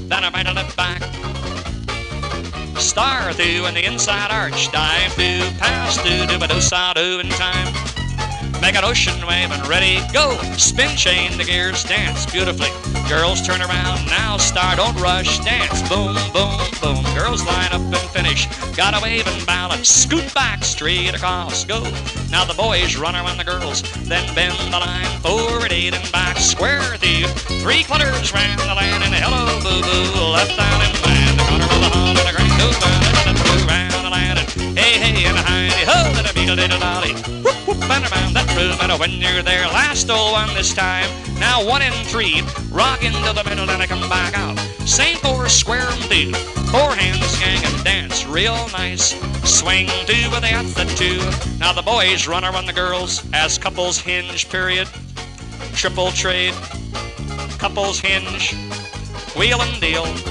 then 0.07 0.23
I 0.23 0.31
right 0.31 0.47
a 0.47 0.53
left 0.53 0.75
back. 0.77 1.01
Star 2.79 3.33
through 3.33 3.65
and 3.65 3.75
the 3.75 3.85
inside 3.85 4.31
arch, 4.31 4.71
dive 4.71 5.13
through, 5.13 5.45
pass 5.59 5.97
through, 5.97 6.25
do 6.25 6.43
a 6.43 6.47
do 6.47 6.61
sa 6.61 6.93
do 6.93 7.19
in 7.19 7.29
time. 7.29 8.00
Make 8.61 8.75
an 8.75 8.83
ocean 8.85 9.25
wave 9.25 9.51
and 9.51 9.67
ready, 9.67 9.99
go. 10.13 10.37
Spin 10.55 10.95
chain 10.95 11.35
the 11.37 11.43
gears, 11.43 11.83
dance 11.83 12.25
beautifully. 12.31 12.69
Girls 13.09 13.41
turn 13.41 13.61
around, 13.61 14.05
now 14.05 14.37
star, 14.37 14.75
don't 14.75 14.95
rush, 15.01 15.39
dance. 15.39 15.81
Boom, 15.89 16.15
boom, 16.31 16.61
boom. 16.79 17.03
Girls 17.15 17.43
line 17.43 17.71
up 17.73 17.81
and 17.81 17.97
finish. 18.11 18.47
Got 18.77 18.93
a 18.93 19.01
wave 19.01 19.27
and 19.27 19.45
balance, 19.45 19.89
scoot 19.89 20.31
back, 20.33 20.63
straight 20.63 21.13
across, 21.13 21.65
go. 21.65 21.83
Now 22.29 22.45
the 22.45 22.53
boys 22.53 22.95
run 22.95 23.15
around 23.15 23.37
the 23.37 23.43
girls, 23.43 23.81
then 24.07 24.33
bend 24.35 24.57
the 24.71 24.79
line, 24.79 25.19
forward, 25.21 25.71
eight 25.71 25.93
and 25.93 26.11
back, 26.11 26.37
square 26.37 26.81
through. 26.97 27.27
Three 27.61 27.83
quarters 27.83 28.33
round 28.33 28.59
the 28.59 28.75
land, 28.75 29.03
and 29.03 29.13
hello, 29.13 29.59
boo 29.61 29.81
boo, 29.81 30.31
left 30.31 30.55
down 30.55 30.81
and 30.81 31.01
land, 31.05 31.39
the 31.39 31.43
corner 31.43 31.65
of 31.65 31.81
the 31.81 31.89
hall, 31.89 32.17
and 32.17 32.29
a 32.29 32.33
grand 32.33 32.59
go 32.59 32.69
round, 32.85 33.67
round 33.67 34.05
the 34.05 34.09
land, 34.09 34.39
and 34.39 34.60
hey, 34.97 35.13
hey, 35.13 35.25
and 35.25 35.37
a 35.37 35.41
hiney, 35.41 35.83
ho, 35.87 36.11
and 36.17 36.27
a 36.27 36.33
beat 36.33 36.49
a 36.49 36.55
little 36.55 36.79
dolly. 36.79 37.13
Whoop, 37.43 37.55
whoop, 37.67 37.81
and 37.89 38.03
around 38.11 38.33
that 38.33 38.47
room, 38.57 38.75
and 38.81 38.99
when 38.99 39.11
you're 39.11 39.43
there, 39.43 39.65
last 39.67 40.09
old 40.09 40.33
one 40.33 40.53
this 40.53 40.73
time. 40.73 41.09
Now 41.39 41.65
one 41.65 41.81
in 41.81 41.93
three, 42.11 42.41
rock 42.69 43.03
into 43.03 43.33
the 43.33 43.43
middle, 43.47 43.69
and 43.69 43.81
I 43.81 43.87
come 43.87 44.07
back 44.09 44.37
out. 44.37 44.57
Same 44.85 45.17
four, 45.17 45.47
square 45.47 45.87
and 45.87 46.03
through. 46.05 46.33
Four 46.71 46.95
hands, 46.95 47.39
gang, 47.39 47.63
and 47.63 47.83
dance 47.83 48.25
real 48.25 48.55
nice. 48.73 49.15
Swing 49.43 49.87
two 50.05 50.29
the 50.29 50.51
at 50.51 50.65
the 50.75 50.85
two. 50.95 51.19
Now 51.57 51.73
the 51.73 51.81
boys 51.81 52.27
run 52.27 52.43
around 52.43 52.65
the 52.65 52.73
girls 52.73 53.23
as 53.33 53.57
couples 53.57 53.99
hinge, 53.99 54.49
period. 54.49 54.87
Triple 55.73 56.11
trade, 56.11 56.53
couples 57.57 57.99
hinge, 57.99 58.53
wheel 59.35 59.61
and 59.61 59.81
deal. 59.81 60.30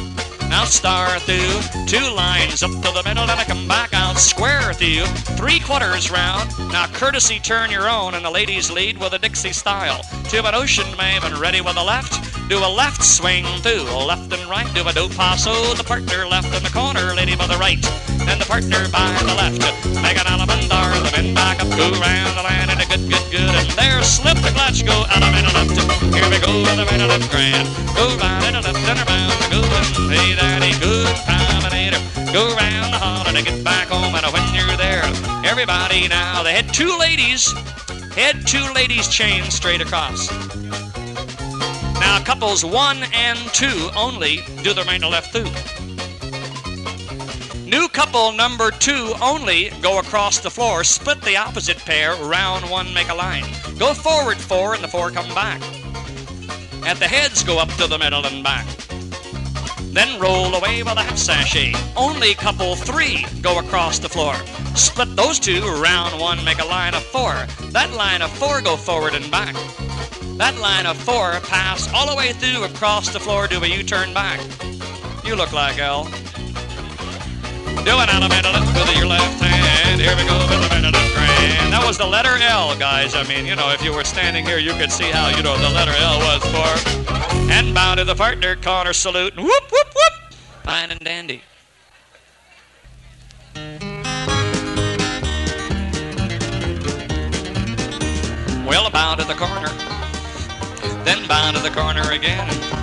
Now 0.50 0.64
star 0.64 1.21
through, 1.21 1.87
two 1.87 2.12
lines 2.12 2.64
up 2.64 2.73
to 2.73 2.90
the 2.92 3.02
middle, 3.04 3.25
then 3.25 3.38
I 3.38 3.45
come 3.45 3.69
back 3.69 3.95
out 3.95 4.19
square 4.19 4.73
through, 4.75 5.07
three 5.38 5.61
quarters 5.61 6.11
round. 6.11 6.50
Now 6.73 6.88
courtesy 6.88 7.38
turn 7.38 7.71
your 7.71 7.88
own, 7.88 8.14
and 8.14 8.25
the 8.25 8.30
ladies 8.30 8.69
lead 8.69 8.99
with 8.99 9.12
a 9.12 9.19
Dixie 9.19 9.52
style. 9.52 10.02
To 10.30 10.45
an 10.45 10.54
ocean 10.57 10.88
wave 10.99 11.23
and 11.23 11.38
ready 11.38 11.61
with 11.61 11.76
a 11.76 11.85
left. 11.85 12.19
Do 12.49 12.59
a 12.59 12.66
left 12.66 13.04
swing 13.04 13.45
through, 13.62 13.85
left 14.04 14.33
and 14.33 14.50
right. 14.50 14.66
Do 14.75 14.87
a 14.88 14.92
do 14.92 15.09
paso, 15.11 15.54
the 15.75 15.85
partner 15.85 16.26
left 16.26 16.52
in 16.52 16.64
the 16.64 16.71
corner, 16.71 17.14
lady 17.14 17.37
by 17.37 17.47
the 17.47 17.57
right. 17.57 17.78
and 18.28 18.40
the 18.40 18.47
partner 18.47 18.88
by 18.90 19.16
the 19.23 19.35
left. 19.35 20.02
Make 20.02 20.19
an 20.19 20.26
alabandar, 20.90 21.04
the 21.04 21.11
bend 21.11 21.35
back 21.35 21.61
up, 21.61 21.68
go 21.76 21.90
round 22.00 22.37
the 22.37 22.42
line, 22.42 22.68
and 22.70 22.80
a 22.80 22.87
good, 22.87 23.09
good, 23.09 23.30
good. 23.30 23.54
And 23.54 23.70
there, 23.78 24.02
slip 24.02 24.37
the 24.38 24.50
clutch, 24.50 24.85
go 24.85 25.04
out 25.09 25.23
of 25.23 25.30
left. 25.54 25.76
Here 26.14 26.28
we 26.30 26.38
go, 26.40 26.64
the 26.76 26.87
right 26.87 27.00
left 27.00 27.30
grand. 27.30 27.68
Go 27.97 28.16
right 28.18 28.44
and 28.44 28.56
a 28.56 28.61
left 28.61 28.78
and 28.78 28.99
around, 28.99 29.32
go 29.50 29.61
and 29.62 30.11
hey, 30.11 30.35
daddy, 30.35 30.73
good 30.80 31.14
promenader. 31.26 31.99
Go 32.32 32.54
round 32.56 32.92
the 32.92 32.99
hall 32.99 33.26
and 33.26 33.44
get 33.44 33.62
back 33.64 33.88
home, 33.88 34.14
and 34.14 34.26
when 34.32 34.54
you're 34.54 34.76
there, 34.76 35.04
everybody 35.44 36.09
now, 36.09 36.42
they 36.42 36.52
had 36.52 36.73
two 36.73 36.97
ladies, 36.99 37.52
had 38.14 38.47
two 38.47 38.66
ladies 38.75 39.09
chained 39.09 39.52
straight 39.52 39.80
across. 39.80 40.30
Now, 42.00 42.23
couples 42.25 42.64
one 42.64 43.04
and 43.12 43.38
two 43.52 43.90
only 43.97 44.42
do 44.62 44.73
the 44.73 44.85
right 44.85 45.00
and 45.00 45.11
left 45.11 45.32
through. 45.32 45.79
New 47.70 47.86
couple 47.86 48.32
number 48.32 48.72
two 48.72 49.14
only 49.22 49.70
go 49.80 50.00
across 50.00 50.40
the 50.40 50.50
floor, 50.50 50.82
split 50.82 51.22
the 51.22 51.36
opposite 51.36 51.78
pair, 51.78 52.16
round 52.16 52.68
one, 52.68 52.92
make 52.92 53.08
a 53.08 53.14
line. 53.14 53.44
Go 53.78 53.94
forward 53.94 54.38
four, 54.38 54.74
and 54.74 54.82
the 54.82 54.88
four 54.88 55.12
come 55.12 55.32
back. 55.36 55.62
At 56.84 56.98
the 56.98 57.06
heads, 57.06 57.44
go 57.44 57.60
up 57.60 57.68
to 57.74 57.86
the 57.86 57.96
middle 57.96 58.26
and 58.26 58.42
back. 58.42 58.66
Then 59.92 60.20
roll 60.20 60.52
away 60.52 60.82
with 60.82 60.96
a 60.96 61.02
half 61.02 61.16
sashay. 61.16 61.72
Only 61.96 62.34
couple 62.34 62.74
three 62.74 63.24
go 63.40 63.60
across 63.60 64.00
the 64.00 64.08
floor. 64.08 64.34
Split 64.74 65.14
those 65.14 65.38
two, 65.38 65.60
round 65.80 66.20
one, 66.20 66.44
make 66.44 66.58
a 66.58 66.66
line 66.66 66.94
of 66.94 67.04
four. 67.04 67.46
That 67.70 67.92
line 67.92 68.22
of 68.22 68.32
four 68.32 68.60
go 68.62 68.76
forward 68.76 69.14
and 69.14 69.30
back. 69.30 69.54
That 70.38 70.58
line 70.58 70.86
of 70.86 70.96
four 70.96 71.38
pass 71.42 71.88
all 71.94 72.10
the 72.10 72.16
way 72.16 72.32
through 72.32 72.64
across 72.64 73.10
the 73.10 73.20
floor, 73.20 73.46
do 73.46 73.62
a 73.62 73.66
U-turn 73.68 74.12
back. 74.12 74.40
You 75.24 75.36
look 75.36 75.52
like 75.52 75.78
L. 75.78 76.10
Do 77.84 77.96
an 77.99 78.10
elemental 78.10 78.52
with 78.52 78.96
your 78.96 79.06
left 79.06 79.40
hand. 79.40 80.00
Here 80.00 80.14
we 80.16 80.25
go 80.25 80.37
with 80.37 80.68
the 80.68 80.75
minute 80.75 80.92
grand. 81.14 81.72
That 81.72 81.82
was 81.87 81.96
the 81.96 82.06
letter 82.06 82.37
L, 82.42 82.76
guys. 82.78 83.14
I 83.14 83.22
mean, 83.25 83.46
you 83.46 83.56
know, 83.56 83.70
if 83.70 83.82
you 83.82 83.92
were 83.94 84.04
standing 84.04 84.44
here, 84.44 84.58
you 84.58 84.75
could 84.75 84.92
see 84.92 85.10
how, 85.10 85.28
you 85.28 85.42
know, 85.42 85.56
the 85.56 85.70
letter 85.70 85.92
L 85.92 86.18
was 86.18 86.42
for. 86.52 87.00
And 87.50 87.75
bow 87.75 87.94
to 87.94 88.04
the 88.04 88.14
partner, 88.14 88.56
corner 88.56 88.92
salute. 88.92 89.34
and 89.34 89.44
Whoop, 89.44 89.72
whoop, 89.72 89.87
whoop. 89.94 90.32
Fine 90.62 90.90
and 90.90 91.00
dandy. 91.00 91.42
Well, 98.66 98.90
bow 98.90 99.16
to 99.16 99.25
the 99.25 99.34
corner. 99.34 99.68
Then 101.04 101.26
bow 101.26 101.52
to 101.52 101.60
the 101.60 101.70
corner 101.70 102.12
again. 102.12 102.79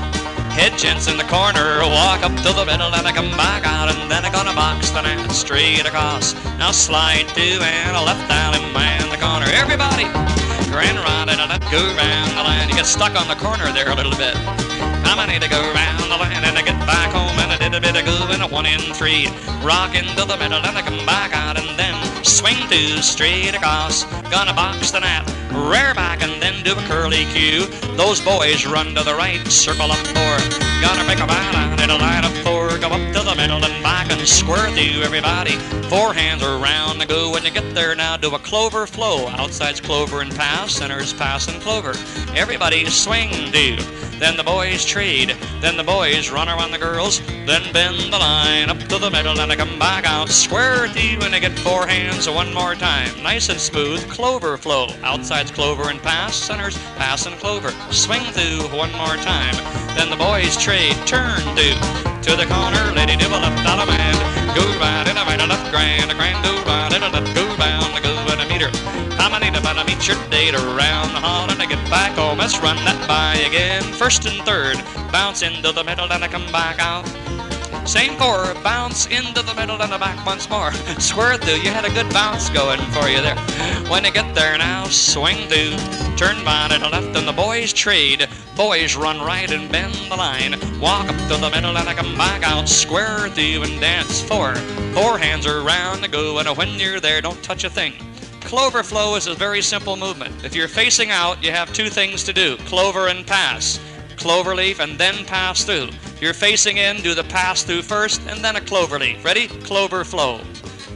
Head 0.58 0.74
gents 0.78 1.08
in 1.08 1.18
the 1.18 1.24
corner, 1.30 1.86
walk 1.86 2.26
up 2.26 2.36
to 2.42 2.52
the 2.52 2.66
middle, 2.66 2.90
and 2.90 3.06
I 3.06 3.14
come 3.14 3.30
back 3.38 3.62
out, 3.64 3.94
and 3.94 4.10
then 4.10 4.26
I 4.26 4.32
gonna 4.32 4.56
box 4.58 4.90
the 4.90 5.02
gnat 5.02 5.32
straight 5.32 5.86
across. 5.86 6.34
Now 6.58 6.72
slide 6.72 7.30
to 7.38 7.48
and 7.62 7.96
a 7.96 8.02
left 8.02 8.28
down 8.28 8.56
and 8.56 8.74
man 8.74 9.08
the 9.14 9.22
corner. 9.22 9.46
Everybody, 9.54 10.10
grand 10.74 10.98
ride 10.98 11.30
and 11.30 11.38
let 11.46 11.62
go 11.70 11.86
round 11.94 12.32
the 12.34 12.42
line. 12.42 12.70
You 12.70 12.76
get 12.76 12.88
stuck 12.88 13.14
on 13.14 13.28
the 13.28 13.36
corner 13.36 13.72
there 13.72 13.90
a 13.90 13.96
little 13.96 14.18
bit. 14.18 14.34
I 15.18 15.26
need 15.26 15.42
to 15.42 15.50
go 15.50 15.60
round 15.74 16.04
the 16.10 16.16
line 16.16 16.44
and 16.46 16.58
I 16.58 16.62
get 16.62 16.80
back 16.88 17.12
home 17.12 17.38
and 17.38 17.52
I 17.52 17.58
did 17.58 17.74
a 17.74 17.82
bit 17.82 17.98
of 17.98 18.06
grooving, 18.06 18.40
a 18.40 18.48
one 18.48 18.66
in 18.66 18.80
three. 18.94 19.28
Rock 19.62 19.94
into 19.94 20.24
the 20.24 20.38
middle 20.38 20.64
and 20.64 20.78
I 20.78 20.82
come 20.82 21.06
back 21.06 21.34
out 21.34 21.58
and 21.58 21.67
swing 22.48 22.70
two 22.70 23.02
straight 23.02 23.56
across. 23.56 24.04
Gonna 24.30 24.54
box 24.54 24.92
the 24.92 25.00
gnat, 25.00 25.28
rear 25.52 25.94
back 25.94 26.22
and 26.22 26.42
then 26.42 26.64
do 26.64 26.74
a 26.74 26.82
curly 26.84 27.26
cue. 27.34 27.66
Those 27.96 28.22
boys 28.22 28.66
run 28.66 28.96
to 28.96 29.04
the 29.04 29.16
right, 29.16 29.46
circle 29.48 29.92
up 29.92 30.08
four. 30.08 30.77
Gonna 30.82 31.06
make 31.06 31.20
a 31.20 31.26
line 31.26 31.80
in 31.80 31.90
a 31.90 31.98
line 31.98 32.26
of 32.26 32.36
four. 32.44 32.78
Go 32.78 32.90
up 32.90 33.14
to 33.14 33.24
the 33.24 33.36
middle 33.36 33.64
and 33.64 33.84
back 33.84 34.12
and 34.12 34.28
square 34.28 34.70
through 34.72 35.02
everybody. 35.02 35.56
Four 35.90 36.14
hands 36.14 36.44
around 36.44 37.00
to 37.00 37.08
go 37.08 37.32
when 37.32 37.44
you 37.44 37.52
get 37.52 37.74
there 37.74 37.96
now. 37.96 38.18
Do 38.18 38.36
a 38.36 38.40
clover 38.40 38.86
flow. 38.86 39.28
Outside's 39.28 39.82
clover 39.82 40.22
and 40.22 40.36
pass, 40.36 40.74
center's 40.74 41.14
pass 41.14 41.48
and 41.48 41.62
clover. 41.62 41.94
Everybody 42.36 42.86
swing 42.86 43.52
do. 43.52 43.78
Then 44.20 44.36
the 44.36 44.44
boys 44.44 44.84
trade. 44.84 45.36
Then 45.62 45.78
the 45.78 45.84
boys 45.84 46.32
run 46.32 46.50
around 46.50 46.72
the 46.72 46.80
girls. 46.80 47.22
Then 47.46 47.72
bend 47.72 48.12
the 48.12 48.18
line 48.18 48.70
up 48.70 48.80
to 48.80 48.98
the 48.98 49.12
middle 49.12 49.40
and 49.40 49.52
I 49.52 49.56
come 49.56 49.78
back 49.78 50.06
out. 50.06 50.30
Square 50.30 50.90
through 50.90 51.20
when 51.20 51.34
I 51.34 51.40
get 51.40 51.58
four 51.60 51.86
hands 51.86 52.28
one 52.28 52.54
more 52.54 52.76
time. 52.76 53.22
Nice 53.22 53.50
and 53.50 53.60
smooth. 53.60 54.10
Clover 54.10 54.58
flow. 54.58 54.88
Outside's 55.04 55.52
clover 55.52 55.90
and 55.90 56.02
pass. 56.02 56.36
Center's 56.36 56.78
pass 56.98 57.26
and 57.28 57.36
clover. 57.38 57.70
Swing 57.92 58.24
through 58.34 58.68
one 58.76 58.92
more 58.94 59.18
time. 59.18 59.56
Then 59.96 60.10
the 60.10 60.18
boys 60.18 60.58
trade. 60.68 61.00
Turn 61.08 61.40
do. 61.56 61.72
To 62.28 62.36
the 62.36 62.44
corner. 62.52 62.84
Lady 62.92 63.16
do 63.16 63.28
a 63.32 63.40
left 63.40 63.64
out 63.64 63.80
of 63.80 63.88
man. 63.88 64.16
Go 64.52 64.68
right 64.84 65.08
and 65.08 65.18
a 65.18 65.24
right 65.24 65.40
a 65.40 65.48
left 65.48 65.72
grand. 65.72 66.12
A 66.12 66.16
grand 66.16 66.44
go 66.44 66.52
right 66.68 66.92
and 66.92 67.04
a 67.08 67.10
left 67.10 67.34
go 67.34 67.46
bound. 67.56 67.96
A 67.96 68.02
go 68.04 68.12
and 68.32 68.42
a 68.44 68.48
meter. 68.52 68.70
A 69.24 69.40
need 69.40 69.54
to 69.56 69.84
meet 69.86 70.08
your 70.08 70.18
date 70.30 70.56
around 70.56 71.08
the 71.16 71.22
hall 71.24 71.50
and 71.50 71.62
I 71.62 71.66
get 71.68 71.80
back 71.90 72.18
oh, 72.18 72.30
home. 72.30 72.40
Let's 72.40 72.60
run 72.60 72.76
that 72.84 73.00
by 73.08 73.36
again. 73.48 73.84
First 73.94 74.26
and 74.26 74.44
third, 74.46 74.76
bounce 75.12 75.42
into 75.42 75.72
the 75.72 75.84
middle 75.84 76.12
and 76.12 76.24
I 76.24 76.28
come 76.28 76.52
back 76.52 76.80
out. 76.80 77.06
Same 77.88 78.18
four, 78.18 78.54
bounce 78.64 79.06
into 79.06 79.42
the 79.42 79.54
middle 79.54 79.82
and 79.82 79.90
the 79.90 79.98
back 79.98 80.26
once 80.26 80.50
more. 80.50 80.74
Square 81.00 81.38
through, 81.38 81.62
you 81.62 81.70
had 81.70 81.86
a 81.86 81.90
good 81.90 82.12
bounce 82.12 82.50
going 82.50 82.82
for 82.92 83.08
you 83.08 83.22
there. 83.22 83.38
When 83.90 84.04
you 84.04 84.12
get 84.12 84.36
there 84.36 84.58
now, 84.58 84.84
swing 84.88 85.48
through. 85.48 85.72
Turn 86.18 86.44
by 86.44 86.68
to 86.68 86.80
the 86.80 86.90
left 86.90 87.16
and 87.16 87.26
the 87.26 87.32
boys 87.32 87.72
trade. 87.72 88.28
Boys 88.58 88.98
run 88.98 89.22
right 89.22 89.50
and 89.50 89.72
bend 89.72 89.94
the 90.12 90.18
line. 90.18 90.60
Walk 90.82 91.08
up 91.08 91.16
to 91.30 91.38
the 91.38 91.50
middle 91.50 91.78
and 91.78 91.88
I 91.88 91.94
come 91.94 92.18
back 92.18 92.44
out. 92.44 92.68
Square 92.68 93.30
through 93.30 93.64
and 93.64 93.80
dance 93.80 94.22
four. 94.22 94.56
Four 94.94 95.18
hands 95.18 95.48
are 95.48 95.62
around 95.62 96.02
to 96.02 96.10
go 96.10 96.40
and 96.40 96.50
when 96.58 96.78
you're 96.78 97.00
there, 97.00 97.22
don't 97.22 97.42
touch 97.42 97.64
a 97.64 97.70
thing. 97.70 97.94
Clover 98.42 98.84
flow 98.84 99.16
is 99.16 99.28
a 99.28 99.34
very 99.34 99.62
simple 99.62 99.96
movement. 99.96 100.44
If 100.44 100.56
you're 100.56 100.68
facing 100.68 101.10
out, 101.10 101.42
you 101.42 101.52
have 101.52 101.72
two 101.72 101.88
things 101.88 102.26
to 102.26 102.34
do 102.34 102.58
clover 102.58 103.08
and 103.08 103.26
pass. 103.26 103.80
Clover 104.18 104.56
leaf 104.56 104.82
and 104.82 104.98
then 104.98 105.24
pass 105.24 105.64
through. 105.64 105.88
You're 106.20 106.34
facing 106.34 106.78
in, 106.78 107.04
do 107.04 107.14
the 107.14 107.24
pass 107.26 107.62
through 107.62 107.84
first 107.84 108.22
and 108.28 108.44
then 108.44 108.56
a 108.56 108.62
clover 108.62 108.98
leaf. 108.98 109.24
Ready? 109.24 109.48
Clover 109.48 110.04
flow. 110.04 110.42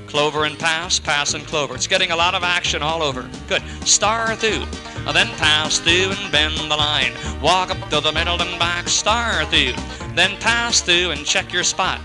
Clover 0.08 0.46
and 0.46 0.58
pass, 0.58 1.00
pass 1.00 1.36
and 1.36 1.46
clover. 1.46 1.76
It's 1.76 1.86
getting 1.86 2.10
a 2.10 2.16
lot 2.16 2.34
of 2.34 2.44
action 2.44 2.82
all 2.82 3.04
over. 3.04 3.30
Good. 3.48 3.62
Star 3.86 4.36
through. 4.36 4.66
And 5.06 5.16
then 5.16 5.28
pass 5.38 5.78
through 5.78 6.12
and 6.12 6.32
bend 6.32 6.58
the 6.58 6.76
line. 6.76 7.14
Walk 7.40 7.70
up 7.70 7.90
to 7.92 8.02
the 8.02 8.12
middle 8.12 8.42
and 8.42 8.60
back, 8.60 8.88
star 8.88 9.46
through. 9.46 9.74
Then 10.16 10.38
pass 10.40 10.82
through 10.82 11.12
and 11.12 11.24
check 11.24 11.54
your 11.54 11.64
spot. 11.64 12.02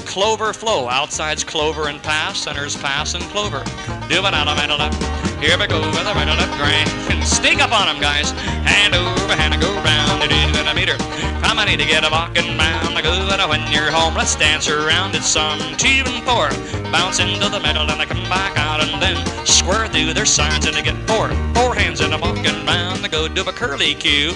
Clover 0.00 0.52
flow. 0.52 0.88
Outside's 0.88 1.44
clover 1.44 1.88
and 1.88 2.02
pass, 2.02 2.38
center's 2.38 2.76
pass 2.76 3.14
and 3.14 3.22
clover. 3.24 3.62
Do 4.08 4.26
it 4.26 4.34
out 4.34 4.48
of 4.48 4.56
middle. 4.56 5.35
Here 5.46 5.56
we 5.56 5.68
go 5.68 5.78
with 5.78 6.02
a 6.02 6.12
right 6.12 6.26
left 6.26 6.58
grand. 6.58 6.90
And 7.08 7.22
sneak 7.22 7.62
up 7.62 7.70
on 7.70 7.86
them, 7.86 8.02
guys. 8.02 8.32
Hand 8.66 8.96
over 8.96 9.36
hand 9.36 9.54
and 9.54 9.62
go 9.62 9.72
round. 9.78 10.18
Do 10.28 10.34
in 10.34 10.66
a 10.66 10.74
meter. 10.74 10.96
Come 11.40 11.60
on, 11.60 11.66
need 11.66 11.78
to 11.78 11.86
get 11.86 12.02
a 12.02 12.10
walking 12.10 12.58
round. 12.58 12.98
I 12.98 13.00
go 13.00 13.12
and 13.14 13.48
when 13.48 13.62
you're 13.70 13.92
home, 13.92 14.16
let's 14.16 14.34
dance 14.34 14.68
around. 14.68 15.14
It's 15.14 15.28
some 15.28 15.60
two 15.76 16.02
and 16.04 16.24
four. 16.26 16.50
Bounce 16.90 17.20
into 17.20 17.48
the 17.48 17.60
middle 17.60 17.88
and 17.88 18.02
I 18.02 18.06
come 18.06 18.24
back 18.24 18.58
out 18.58 18.82
and 18.82 19.00
then 19.00 19.16
square 19.46 19.86
through 19.86 20.14
their 20.14 20.26
signs 20.26 20.66
and 20.66 20.74
they 20.74 20.82
get 20.82 20.96
four. 21.06 21.28
Four 21.54 21.76
hands 21.76 22.00
in 22.00 22.12
a 22.12 22.18
walking 22.18 22.66
round. 22.66 23.04
I 23.04 23.08
go 23.08 23.28
do 23.28 23.48
a 23.48 23.52
curly 23.52 23.94
cue. 23.94 24.32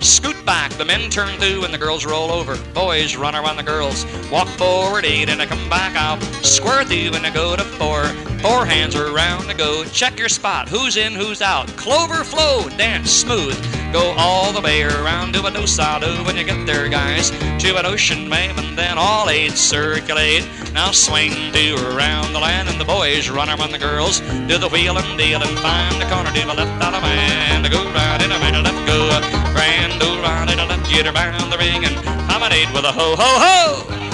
Scoot 0.00 0.36
back, 0.46 0.70
the 0.72 0.84
men 0.84 1.10
turn 1.10 1.38
through 1.38 1.64
and 1.64 1.74
the 1.74 1.78
girls 1.78 2.06
roll 2.06 2.30
over. 2.32 2.56
Boys 2.72 3.16
run 3.16 3.36
around 3.36 3.56
the 3.56 3.62
girls. 3.62 4.06
Walk 4.30 4.48
forward 4.56 5.04
eight 5.04 5.28
and 5.28 5.42
I 5.42 5.46
come 5.46 5.68
back 5.68 5.94
out. 5.94 6.22
Square 6.42 6.84
through 6.84 7.12
and 7.12 7.26
I 7.26 7.30
go 7.34 7.54
to 7.54 7.64
four. 7.64 8.04
Four 8.40 8.66
hands 8.66 8.94
around 8.94 9.48
to 9.48 9.54
go. 9.54 9.84
Check 9.84 10.18
your 10.18 10.28
spot. 10.28 10.68
Who's 10.68 10.96
in, 10.96 11.12
who's 11.12 11.42
out. 11.42 11.66
Clover 11.76 12.22
flow, 12.22 12.68
dance 12.70 13.10
smooth. 13.10 13.56
Go 13.92 14.14
all 14.16 14.52
the 14.52 14.60
way 14.60 14.82
around 14.82 15.32
to 15.32 15.44
a 15.44 15.50
do 15.50 15.66
do 15.66 16.24
when 16.24 16.36
you 16.36 16.44
get 16.44 16.64
there, 16.64 16.88
guys. 16.88 17.30
To 17.30 17.76
an 17.76 17.84
ocean 17.84 18.30
wave 18.30 18.56
and 18.56 18.78
then 18.78 18.96
all 18.96 19.28
eight 19.28 19.52
circulate. 19.52 20.46
Now 20.72 20.92
swing 20.92 21.32
do 21.52 21.74
around 21.90 22.32
the 22.32 22.38
land 22.38 22.68
and 22.68 22.80
the 22.80 22.84
boys 22.84 23.28
run 23.28 23.48
around 23.48 23.72
the 23.72 23.78
girls. 23.78 24.20
Do 24.20 24.56
the 24.56 24.68
wheel 24.68 24.96
and 24.98 25.18
deal 25.18 25.42
and 25.42 25.58
find 25.58 26.00
the 26.00 26.06
corner. 26.06 26.30
Do 26.32 26.42
the 26.42 26.54
left 26.54 26.82
out 26.82 26.94
of 26.94 27.02
man. 27.02 27.64
To 27.64 27.70
go 27.70 27.82
right 27.92 28.22
in 28.22 28.30
the 28.30 28.38
middle, 28.38 28.62
left 28.62 28.86
go. 28.86 29.08
Grand 29.52 30.00
old 30.02 30.20
right 30.20 30.48
in 30.48 30.60
a 30.60 30.66
left, 30.66 30.88
get 30.88 31.06
around 31.06 31.50
the 31.50 31.58
ring 31.58 31.84
and 31.84 31.96
promenade 32.28 32.70
with 32.72 32.84
a 32.84 32.92
ho 32.92 33.16
ho 33.16 33.84
ho. 33.96 34.07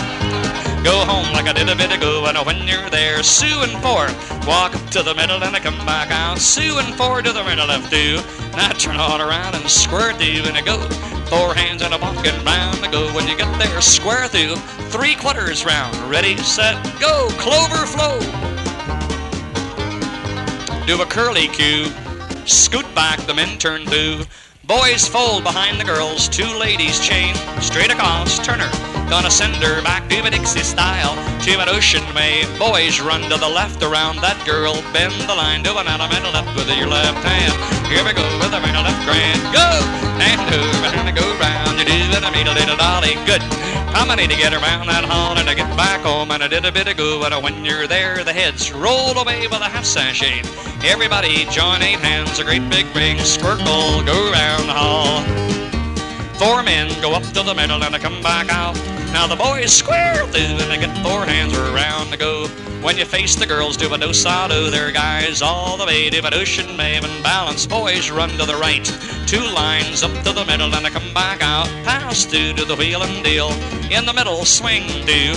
Go 0.84 1.02
home 1.06 1.32
like 1.32 1.46
I 1.46 1.54
did 1.54 1.70
a 1.70 1.74
bit 1.74 1.90
ago, 1.96 2.26
and 2.26 2.36
when 2.44 2.68
you're 2.68 2.90
there, 2.90 3.22
Sue 3.22 3.62
and 3.62 3.72
four. 3.82 4.04
Walk 4.46 4.76
up 4.76 4.90
to 4.90 5.02
the 5.02 5.14
middle 5.14 5.42
and 5.42 5.56
I 5.56 5.58
come 5.58 5.78
back 5.86 6.10
out. 6.10 6.38
Sue 6.38 6.76
and 6.76 6.94
four 6.94 7.22
to 7.22 7.32
the 7.32 7.42
middle 7.42 7.70
of 7.70 7.88
two. 7.88 8.20
Now 8.52 8.68
turn 8.72 8.96
all 8.96 9.18
around 9.18 9.54
and 9.54 9.64
square 9.70 10.12
through 10.12 10.44
and 10.44 10.58
I 10.58 10.60
go. 10.60 10.76
Four 11.32 11.54
hands 11.54 11.80
and 11.80 11.94
a 11.94 11.98
walking 11.98 12.36
round. 12.44 12.84
I 12.84 12.90
go 12.92 13.08
when 13.14 13.26
you 13.26 13.34
get 13.34 13.58
there, 13.58 13.80
square 13.80 14.28
through. 14.28 14.56
Three 14.92 15.14
quarters 15.14 15.64
round. 15.64 15.96
Ready, 16.10 16.36
set, 16.36 16.76
go. 17.00 17.28
Clover 17.40 17.86
flow. 17.86 18.20
Do 20.86 21.00
a 21.00 21.06
curly 21.06 21.48
cue. 21.48 21.86
Scoot 22.44 22.84
back, 22.94 23.20
the 23.20 23.32
men 23.32 23.56
turn 23.56 23.86
through. 23.86 24.24
Boys 24.64 25.08
fold 25.08 25.44
behind 25.44 25.80
the 25.80 25.84
girls, 25.84 26.28
two 26.28 26.58
ladies 26.58 27.00
chain 27.00 27.34
straight 27.62 27.90
across 27.90 28.38
Turner. 28.44 28.70
Gonna 29.14 29.30
send 29.30 29.54
her 29.62 29.80
back 29.86 30.10
to 30.10 30.26
a 30.26 30.28
Dixie 30.28 30.66
style 30.66 31.14
to 31.46 31.52
an 31.62 31.68
ocean 31.68 32.02
wave. 32.16 32.50
Boys 32.58 33.00
run 33.00 33.22
to 33.30 33.38
the 33.38 33.48
left 33.48 33.80
around 33.80 34.18
that 34.26 34.34
girl, 34.42 34.74
bend 34.90 35.14
the 35.30 35.34
line 35.38 35.62
to 35.62 35.70
an 35.78 35.86
elemental 35.86 36.34
left 36.34 36.50
with 36.58 36.66
your 36.74 36.90
left 36.90 37.22
hand. 37.22 37.54
Here 37.86 38.02
we 38.02 38.10
go 38.10 38.26
with 38.42 38.50
the 38.50 38.58
middle 38.58 38.82
left 38.82 38.98
grand. 39.06 39.38
Go! 39.54 39.70
And 40.18 40.42
over 40.50 40.90
and 40.98 41.14
go 41.14 41.22
round. 41.38 41.78
You 41.78 41.86
do 41.86 41.94
it, 41.94 42.26
I 42.26 42.34
a 42.34 42.54
little 42.58 42.74
dolly. 42.74 43.14
Good. 43.22 43.38
How 43.94 44.02
many 44.02 44.26
to 44.26 44.34
get 44.34 44.50
around 44.50 44.90
that 44.90 45.06
hall 45.06 45.38
and 45.38 45.46
to 45.46 45.54
get 45.54 45.70
back 45.78 46.02
home 46.02 46.32
and 46.32 46.42
I 46.42 46.48
did 46.48 46.66
a 46.66 46.72
bit 46.72 46.90
of 46.90 46.96
go 46.96 47.22
and 47.22 47.38
when 47.38 47.64
you're 47.64 47.86
there 47.86 48.24
the 48.24 48.32
heads 48.32 48.72
roll 48.72 49.14
away 49.14 49.46
with 49.46 49.62
a 49.62 49.70
half 49.70 49.86
sashay. 49.86 50.42
Everybody 50.82 51.46
join 51.54 51.86
eight 51.86 52.02
hands, 52.02 52.40
a 52.40 52.44
great 52.44 52.66
big 52.68 52.90
ring, 52.90 53.22
squircle, 53.22 54.02
go 54.04 54.18
round 54.34 54.66
the 54.66 54.74
hall. 54.74 55.22
Four 56.34 56.64
men 56.64 56.90
go 57.00 57.14
up 57.14 57.22
to 57.22 57.46
the 57.46 57.54
middle 57.54 57.78
and 57.78 57.94
they 57.94 58.00
come 58.00 58.20
back 58.20 58.50
out. 58.50 58.74
Now 59.14 59.28
the 59.28 59.36
boys 59.36 59.72
square 59.72 60.26
through 60.26 60.58
and 60.58 60.70
they 60.70 60.76
get 60.76 60.92
four 61.06 61.24
hands 61.24 61.56
around 61.56 62.10
to 62.10 62.16
go. 62.16 62.48
When 62.82 62.98
you 62.98 63.04
face 63.04 63.36
the 63.36 63.46
girls, 63.46 63.76
do 63.76 63.94
a 63.94 63.96
do 63.96 64.12
sa 64.12 64.48
do. 64.48 64.70
Their 64.70 64.90
guys 64.90 65.40
all 65.40 65.76
the 65.76 65.86
way, 65.86 66.10
do 66.10 66.18
a 66.18 66.34
ocean 66.34 66.66
maven 66.76 67.22
balance. 67.22 67.64
Boys 67.64 68.10
run 68.10 68.30
to 68.30 68.44
the 68.44 68.56
right, 68.56 68.84
two 69.28 69.40
lines 69.54 70.02
up 70.02 70.10
to 70.24 70.32
the 70.32 70.44
middle 70.44 70.74
and 70.74 70.84
they 70.84 70.90
come 70.90 71.14
back 71.14 71.42
out. 71.42 71.68
Pass 71.84 72.24
through 72.24 72.54
to 72.54 72.64
the 72.64 72.74
wheel 72.74 73.04
and 73.04 73.24
deal. 73.24 73.50
In 73.92 74.04
the 74.04 74.12
middle, 74.12 74.44
swing 74.44 74.84
do. 75.06 75.32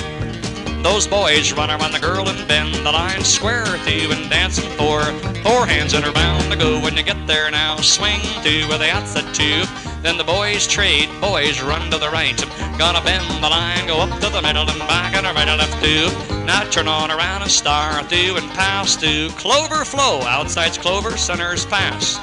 Those 0.82 1.06
boys 1.06 1.54
run 1.54 1.70
around 1.70 1.92
the 1.92 2.00
girl 2.00 2.28
and 2.28 2.48
bend 2.48 2.74
the 2.74 2.92
line 2.92 3.24
square 3.24 3.66
through 3.66 4.12
and 4.12 4.28
dancing 4.28 4.70
four. 4.72 5.04
Four 5.46 5.68
hands 5.68 5.94
and 5.94 6.04
are 6.04 6.14
bound 6.14 6.52
to 6.52 6.58
go 6.58 6.82
when 6.82 6.98
you 6.98 7.04
get 7.04 7.28
there 7.28 7.52
now. 7.52 7.78
Swing 7.78 8.22
to 8.42 8.68
where 8.70 8.80
they 8.80 8.90
outside 8.90 9.36
two. 9.36 9.66
Then 10.02 10.18
the 10.18 10.24
boys 10.24 10.68
trade, 10.68 11.10
boys 11.22 11.62
run 11.62 11.92
to 11.92 11.98
the 11.98 12.10
right. 12.10 12.40
Gonna 12.78 13.02
bend 13.02 13.44
the 13.44 13.50
line, 13.50 13.88
go 13.88 14.02
up 14.02 14.20
to 14.20 14.30
the 14.30 14.42
middle 14.42 14.70
and 14.70 14.80
back 14.82 15.16
and 15.16 15.26
right 15.26 15.48
and 15.48 15.58
left 15.58 15.84
two. 15.84 16.10
Now 16.46 16.64
turn 16.70 16.88
on 16.88 17.10
around 17.10 17.42
and 17.42 17.50
star 17.50 18.04
through 18.04 18.38
and 18.38 18.48
pass 18.52 18.96
through. 18.96 19.30
Clover 19.30 19.84
flow, 19.84 20.22
outside's 20.22 20.78
clover, 20.78 21.18
center's 21.18 21.66
pass. 21.66 22.20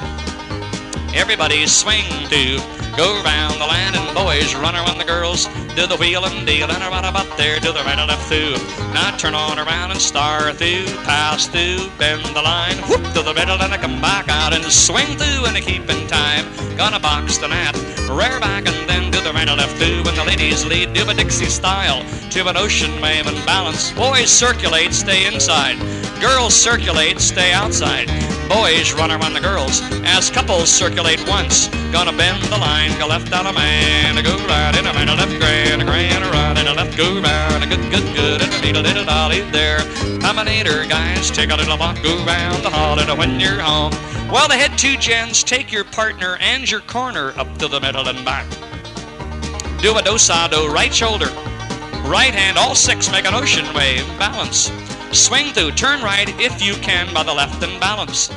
Everybody 1.13 1.67
swing 1.67 2.07
to 2.29 2.57
go 2.95 3.21
round 3.23 3.59
the 3.59 3.65
land 3.65 3.97
and 3.97 4.15
boys 4.15 4.55
run 4.55 4.75
around 4.75 4.97
the 4.97 5.03
girls 5.03 5.47
do 5.75 5.85
the 5.87 5.97
wheel 5.97 6.23
and 6.23 6.47
deal 6.47 6.71
and 6.71 6.81
around 6.81 7.03
about 7.03 7.37
there 7.37 7.59
to 7.59 7.71
the 7.73 7.83
right 7.83 7.99
and 7.99 8.07
left 8.07 8.27
through. 8.29 8.55
Now 8.93 9.15
turn 9.17 9.35
on 9.35 9.59
around 9.59 9.91
and 9.91 9.99
star 9.99 10.53
through 10.53 10.85
pass 11.03 11.47
through 11.47 11.89
bend 11.97 12.23
the 12.33 12.41
line 12.41 12.77
whoop 12.87 13.03
to 13.13 13.21
the 13.21 13.33
middle 13.33 13.61
and 13.61 13.73
I 13.73 13.77
come 13.77 13.99
back 13.99 14.29
out 14.29 14.53
and 14.53 14.63
swing 14.65 15.17
through 15.17 15.45
and 15.45 15.57
I 15.57 15.61
keep 15.61 15.89
in 15.89 16.07
time. 16.07 16.45
Gonna 16.77 16.99
box 16.99 17.37
the 17.37 17.49
rear 18.15 18.39
back 18.39 18.67
and 18.67 18.89
then 18.89 19.11
to 19.11 19.19
the 19.19 19.33
right 19.33 19.47
and 19.47 19.57
left 19.57 19.75
through. 19.77 20.07
And 20.07 20.17
the 20.17 20.23
ladies 20.23 20.65
lead 20.65 20.93
do 20.93 21.09
a 21.09 21.13
Dixie 21.13 21.45
style 21.45 22.01
to 22.31 22.47
an 22.47 22.55
ocean 22.55 23.01
wave 23.01 23.27
and 23.27 23.45
balance. 23.45 23.91
Boys 23.91 24.29
circulate 24.29 24.93
stay 24.93 25.27
inside. 25.27 25.77
Girls 26.21 26.55
circulate 26.55 27.19
stay 27.19 27.51
outside. 27.51 28.07
Boys 28.47 28.93
run 28.93 29.11
around 29.11 29.33
the 29.33 29.41
girls 29.41 29.81
as 30.05 30.29
couples 30.29 30.69
circulate 30.69 31.21
once. 31.27 31.67
Gonna 31.91 32.15
bend 32.15 32.43
the 32.43 32.57
line, 32.57 32.91
go 32.99 33.07
left 33.07 33.33
out 33.33 33.45
a 33.45 33.53
man, 33.53 34.23
go 34.23 34.37
right 34.47 34.75
in 34.77 34.85
a 34.85 34.93
man, 34.93 35.07
left 35.07 35.39
grand, 35.39 35.64
a 35.73 35.85
grand, 35.85 36.23
a 36.23 36.29
right, 36.29 36.57
and 36.57 36.67
a 36.67 36.73
left 36.73 36.97
go 36.97 37.21
round, 37.21 37.63
a 37.63 37.67
good, 37.67 37.91
good, 37.91 38.15
good, 38.15 38.41
and 38.41 38.53
a 38.53 38.61
little, 38.65 38.83
little 38.83 39.05
dolly 39.05 39.41
there. 39.51 39.79
Combinator 40.19 40.87
guys, 40.87 41.31
take 41.31 41.49
a 41.49 41.55
little 41.55 41.77
walk, 41.77 42.01
go 42.03 42.15
round 42.25 42.63
the 42.63 42.69
hall, 42.69 42.99
and 42.99 43.17
when 43.17 43.39
you're 43.39 43.59
home. 43.59 43.91
Well, 44.31 44.47
the 44.47 44.55
head 44.55 44.77
two 44.77 44.97
gents 44.97 45.43
take 45.43 45.71
your 45.71 45.83
partner 45.83 46.37
and 46.39 46.69
your 46.69 46.81
corner 46.81 47.33
up 47.37 47.57
to 47.57 47.67
the 47.67 47.79
middle 47.79 48.07
and 48.07 48.23
back. 48.25 48.49
Do 49.81 49.97
a 49.97 50.01
dosado, 50.01 50.71
right 50.71 50.93
shoulder, 50.93 51.27
right 52.07 52.33
hand, 52.33 52.57
all 52.57 52.75
six 52.75 53.11
make 53.11 53.25
an 53.25 53.33
ocean 53.33 53.65
wave, 53.73 54.05
balance. 54.19 54.71
Swing 55.11 55.53
through, 55.53 55.71
turn 55.71 56.01
right 56.01 56.29
if 56.39 56.61
you 56.61 56.73
can 56.75 57.13
by 57.13 57.23
the 57.23 57.33
left 57.33 57.63
and 57.63 57.79
balance. 57.79 58.31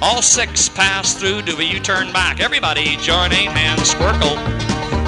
All 0.00 0.22
six 0.22 0.68
pass 0.68 1.14
through, 1.14 1.42
do 1.42 1.58
a 1.58 1.62
U-turn 1.62 2.12
back. 2.12 2.40
Everybody 2.40 2.96
join 2.98 3.32
eight 3.32 3.50
hands, 3.50 3.94
squircle. 3.94 4.36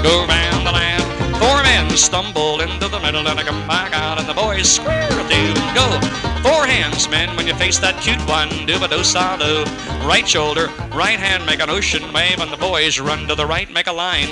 Go 0.02 0.26
round 0.26 0.66
the 0.66 0.72
land. 0.72 1.10
Four 1.40 1.62
men 1.62 1.88
stumble 1.96 2.61
into 2.61 2.87
the 2.88 3.00
middle 3.00 3.26
and 3.26 3.40
I 3.40 3.42
come 3.42 3.66
back 3.66 3.94
out 3.94 4.20
and 4.20 4.29
the 4.29 4.35
boys 4.35 4.70
square 4.70 5.09
through. 5.09 5.55
Go. 5.72 5.88
Four 6.44 6.66
hands, 6.66 7.09
men, 7.09 7.35
when 7.35 7.46
you 7.46 7.55
face 7.55 7.79
that 7.79 7.96
cute 8.00 8.20
one, 8.29 8.50
do 8.68 8.76
a 8.76 8.88
do 8.88 9.00
do. 9.00 9.64
Right 10.05 10.29
shoulder, 10.29 10.68
right 10.92 11.18
hand, 11.18 11.46
make 11.46 11.61
an 11.61 11.70
ocean 11.70 12.12
wave, 12.12 12.40
and 12.40 12.53
the 12.53 12.59
boys 12.59 13.00
run 13.00 13.26
to 13.29 13.35
the 13.35 13.46
right, 13.46 13.72
make 13.72 13.87
a 13.87 13.92
line. 13.92 14.29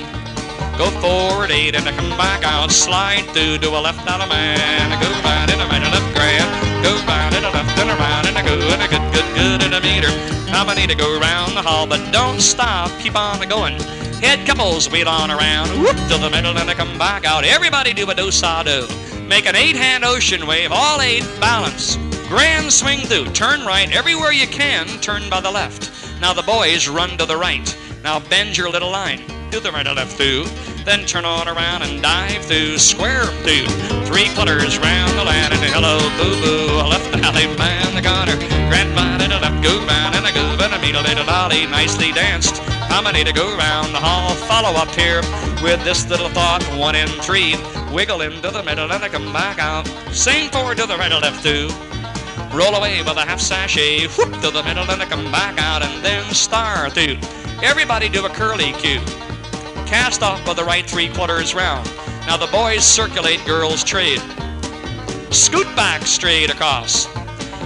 Go 0.77 0.91
forward 1.01 1.51
eight 1.51 1.75
and 1.75 1.89
I 1.89 1.93
come 1.97 2.11
back 2.21 2.45
out, 2.45 2.71
slide 2.71 3.25
through, 3.33 3.59
do 3.59 3.71
a 3.75 3.81
left 3.81 4.07
out 4.07 4.21
a 4.21 4.29
man, 4.29 4.93
go 5.01 5.09
right 5.25 5.49
in 5.49 5.59
a 5.59 5.67
right, 5.67 5.81
a 5.81 5.91
left 5.91 6.13
grand, 6.15 6.85
go 6.85 6.93
right 7.09 7.33
in 7.33 7.43
a 7.43 7.51
left 7.51 7.73
and 7.81 7.89
around 7.89 8.29
and 8.29 8.37
I 8.37 8.45
go 8.45 8.53
and 8.53 8.83
a 8.85 8.87
good, 8.87 9.03
good, 9.17 9.29
good 9.35 9.61
in 9.65 9.73
a 9.73 9.81
meter. 9.81 10.13
Now 10.53 10.69
I 10.69 10.75
need 10.77 10.91
to 10.91 10.95
go 10.95 11.19
around 11.19 11.57
the 11.57 11.63
hall, 11.63 11.87
but 11.87 12.13
don't 12.13 12.41
stop, 12.41 12.93
keep 13.01 13.17
on 13.17 13.41
going. 13.49 13.98
Head 14.21 14.45
couples 14.47 14.91
wheel 14.91 15.09
on 15.09 15.31
around, 15.31 15.69
whoop 15.81 15.95
to 15.95 16.19
the 16.19 16.29
middle 16.29 16.59
and 16.59 16.69
they 16.69 16.75
come 16.75 16.99
back 16.99 17.25
out. 17.25 17.45
Everybody 17.45 17.93
do 17.93 18.11
a 18.11 18.15
do 18.15 18.33
sa 18.33 18.65
do. 18.65 18.89
Make 19.29 19.47
an 19.47 19.55
eight 19.55 19.77
hand 19.77 20.05
ocean 20.05 20.45
wave, 20.45 20.73
all 20.73 21.01
eight, 21.01 21.23
balance. 21.41 21.97
Grand 22.29 22.73
swing 22.73 22.99
through, 22.99 23.27
turn 23.33 23.65
right 23.65 23.95
everywhere 23.95 24.33
you 24.33 24.49
can, 24.49 24.87
turn 25.01 25.31
by 25.31 25.41
the 25.41 25.51
left. 25.51 26.21
Now 26.21 26.33
the 26.33 26.43
boys 26.43 26.89
run 26.89 27.17
to 27.19 27.27
the 27.27 27.37
right. 27.37 27.77
Now 28.03 28.19
bend 28.19 28.57
your 28.57 28.71
little 28.71 28.91
line, 28.91 29.23
do 29.51 29.61
the 29.61 29.71
right 29.71 29.87
and 29.87 29.97
left 29.97 30.17
through. 30.17 30.47
Then 30.85 31.07
turn 31.07 31.25
on 31.25 31.47
around 31.47 31.83
and 31.83 32.03
dive 32.03 32.45
through, 32.45 32.79
square 32.79 33.27
through. 33.47 33.67
Three 34.05 34.35
quarters 34.35 34.79
round 34.79 35.17
the 35.17 35.25
land 35.25 35.55
and 35.55 35.63
hello 35.63 36.01
boo 36.19 36.35
boo. 36.43 36.89
Left 36.89 37.15
alley 37.23 37.47
man 37.57 37.95
the 37.95 38.03
corner. 38.03 38.37
Grandma 38.69 39.17
did 39.19 39.31
a 39.31 39.39
left 39.39 39.63
go 39.63 39.79
round 39.87 40.17
and 40.17 40.27
a 40.27 40.33
go 40.33 40.43
and 40.65 40.75
a 40.75 40.79
meet 40.81 40.97
a 40.97 41.03
little 41.03 41.25
dolly 41.25 41.67
nicely 41.67 42.11
danced. 42.11 42.61
How 42.89 43.03
many 43.03 43.23
to 43.23 43.33
go 43.33 43.57
round 43.57 43.95
the 43.95 44.01
hall? 44.01 44.35
Follow 44.35 44.77
up 44.77 44.89
here 44.95 45.21
with 45.63 45.83
this 45.85 46.09
little 46.09 46.29
thought. 46.31 46.63
One 46.77 46.95
in 46.95 47.09
three. 47.23 47.55
Wiggle 47.93 48.23
into 48.23 48.51
the 48.51 48.63
middle 48.63 48.91
and 48.91 49.05
I 49.05 49.09
come 49.09 49.33
back 49.33 49.59
out. 49.59 49.87
Sing 50.13 50.51
forward 50.51 50.79
to 50.79 50.87
the 50.87 50.97
right 50.97 51.13
or 51.13 51.21
left 51.21 51.43
through. 51.43 51.69
Roll 52.57 52.75
away 52.75 52.99
with 53.03 53.17
a 53.17 53.25
half 53.25 53.41
sashay. 53.41 54.09
Whoop 54.09 54.33
to 54.41 54.51
the 54.51 54.63
middle 54.65 54.91
and 54.91 55.03
I 55.03 55.07
come 55.07 55.31
back 55.31 55.59
out 55.61 55.83
and 55.83 56.05
then 56.05 56.25
star 56.35 56.91
through. 56.91 57.19
Everybody 57.63 58.09
do 58.09 58.25
a 58.25 58.31
curly 58.31 58.73
cue. 58.73 59.01
Cast 59.87 60.23
off 60.23 60.45
by 60.45 60.55
the 60.55 60.65
right 60.65 60.85
three 60.85 61.09
quarters 61.09 61.55
round. 61.55 61.87
Now 62.27 62.37
the 62.37 62.47
boys 62.49 62.85
circulate, 62.85 63.45
girls 63.47 63.85
trade. 63.85 64.21
Scoot 65.31 65.67
back 65.77 66.03
straight 66.03 66.51
across. 66.51 67.07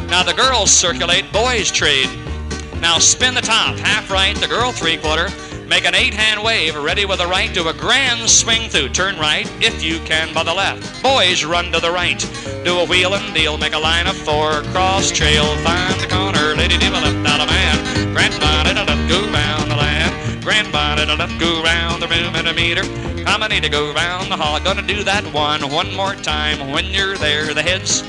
Now 0.08 0.22
the 0.22 0.34
girls 0.34 0.70
circulate, 0.70 1.32
boys 1.32 1.70
trade. 1.70 2.08
Now 2.82 2.98
spin 2.98 3.34
the 3.34 3.40
top, 3.40 3.78
half 3.78 4.10
right, 4.10 4.34
the 4.34 4.48
girl 4.48 4.72
three 4.72 4.96
quarter. 4.96 5.28
Make 5.68 5.84
an 5.86 5.94
eight 5.94 6.12
hand 6.12 6.42
wave, 6.42 6.74
ready 6.74 7.04
with 7.06 7.18
the 7.18 7.28
right, 7.28 7.54
do 7.54 7.68
a 7.68 7.72
grand 7.72 8.28
swing 8.28 8.68
through. 8.68 8.88
Turn 8.88 9.16
right, 9.20 9.46
if 9.62 9.84
you 9.84 10.00
can, 10.00 10.34
by 10.34 10.42
the 10.42 10.52
left. 10.52 11.00
Boys 11.00 11.44
run 11.44 11.70
to 11.70 11.78
the 11.78 11.92
right. 11.92 12.18
Do 12.64 12.80
a 12.80 12.84
wheel 12.84 13.14
and 13.14 13.32
deal, 13.32 13.56
make 13.56 13.72
a 13.72 13.78
line 13.78 14.08
of 14.08 14.16
four. 14.16 14.62
Cross 14.74 15.12
trail, 15.12 15.44
find 15.62 15.94
the 16.00 16.08
corner. 16.08 16.56
Lady 16.56 16.76
diva 16.76 16.98
left 16.98 17.24
out 17.24 17.40
a 17.40 17.46
man. 17.46 18.12
Grandpa 18.12 18.64
did 18.64 18.76
a 18.76 18.84
left, 18.84 19.08
go 19.08 19.20
round 19.30 19.70
the 19.70 19.76
land. 19.76 20.42
Grandpa 20.42 20.96
did 20.96 21.08
a 21.08 21.14
left, 21.14 21.38
go 21.38 21.62
round 21.62 22.02
the 22.02 22.08
room 22.08 22.34
and 22.34 22.48
a 22.48 22.52
meter. 22.52 22.82
How 23.24 23.38
many 23.38 23.60
to 23.60 23.68
go 23.68 23.94
round 23.94 24.28
the 24.28 24.36
hall? 24.36 24.58
Gonna 24.58 24.82
do 24.82 25.04
that 25.04 25.24
one, 25.32 25.70
one 25.70 25.94
more 25.94 26.16
time. 26.16 26.72
When 26.72 26.86
you're 26.86 27.16
there, 27.16 27.54
the 27.54 27.62
heads 27.62 28.02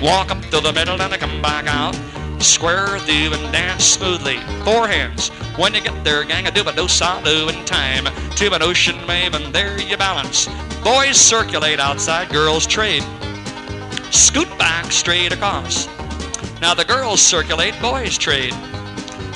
walk 0.00 0.30
up 0.30 0.40
to 0.44 0.60
the 0.60 0.72
middle 0.72 1.00
and 1.00 1.12
I 1.12 1.18
come 1.18 1.42
back 1.42 1.66
out. 1.66 1.94
Square 2.40 2.98
through 3.00 3.32
and 3.34 3.52
dance 3.52 3.84
smoothly. 3.84 4.38
Four 4.64 4.88
hands. 4.88 5.28
When 5.56 5.74
you 5.74 5.80
get 5.80 6.04
there, 6.04 6.24
gang, 6.24 6.46
I 6.46 6.50
do 6.50 6.62
a 6.68 6.72
do 6.72 6.86
sa 6.86 7.20
do 7.22 7.48
in 7.48 7.64
time. 7.64 8.04
To 8.36 8.54
an 8.54 8.62
ocean 8.62 9.06
wave 9.06 9.34
and 9.34 9.52
there 9.52 9.80
you 9.80 9.96
balance. 9.96 10.48
Boys 10.84 11.16
circulate 11.16 11.80
outside, 11.80 12.28
girls 12.30 12.66
trade. 12.66 13.02
Scoot 14.10 14.48
back 14.56 14.92
straight 14.92 15.32
across. 15.32 15.88
Now 16.60 16.74
the 16.74 16.84
girls 16.84 17.20
circulate, 17.20 17.74
boys 17.80 18.16
trade. 18.16 18.52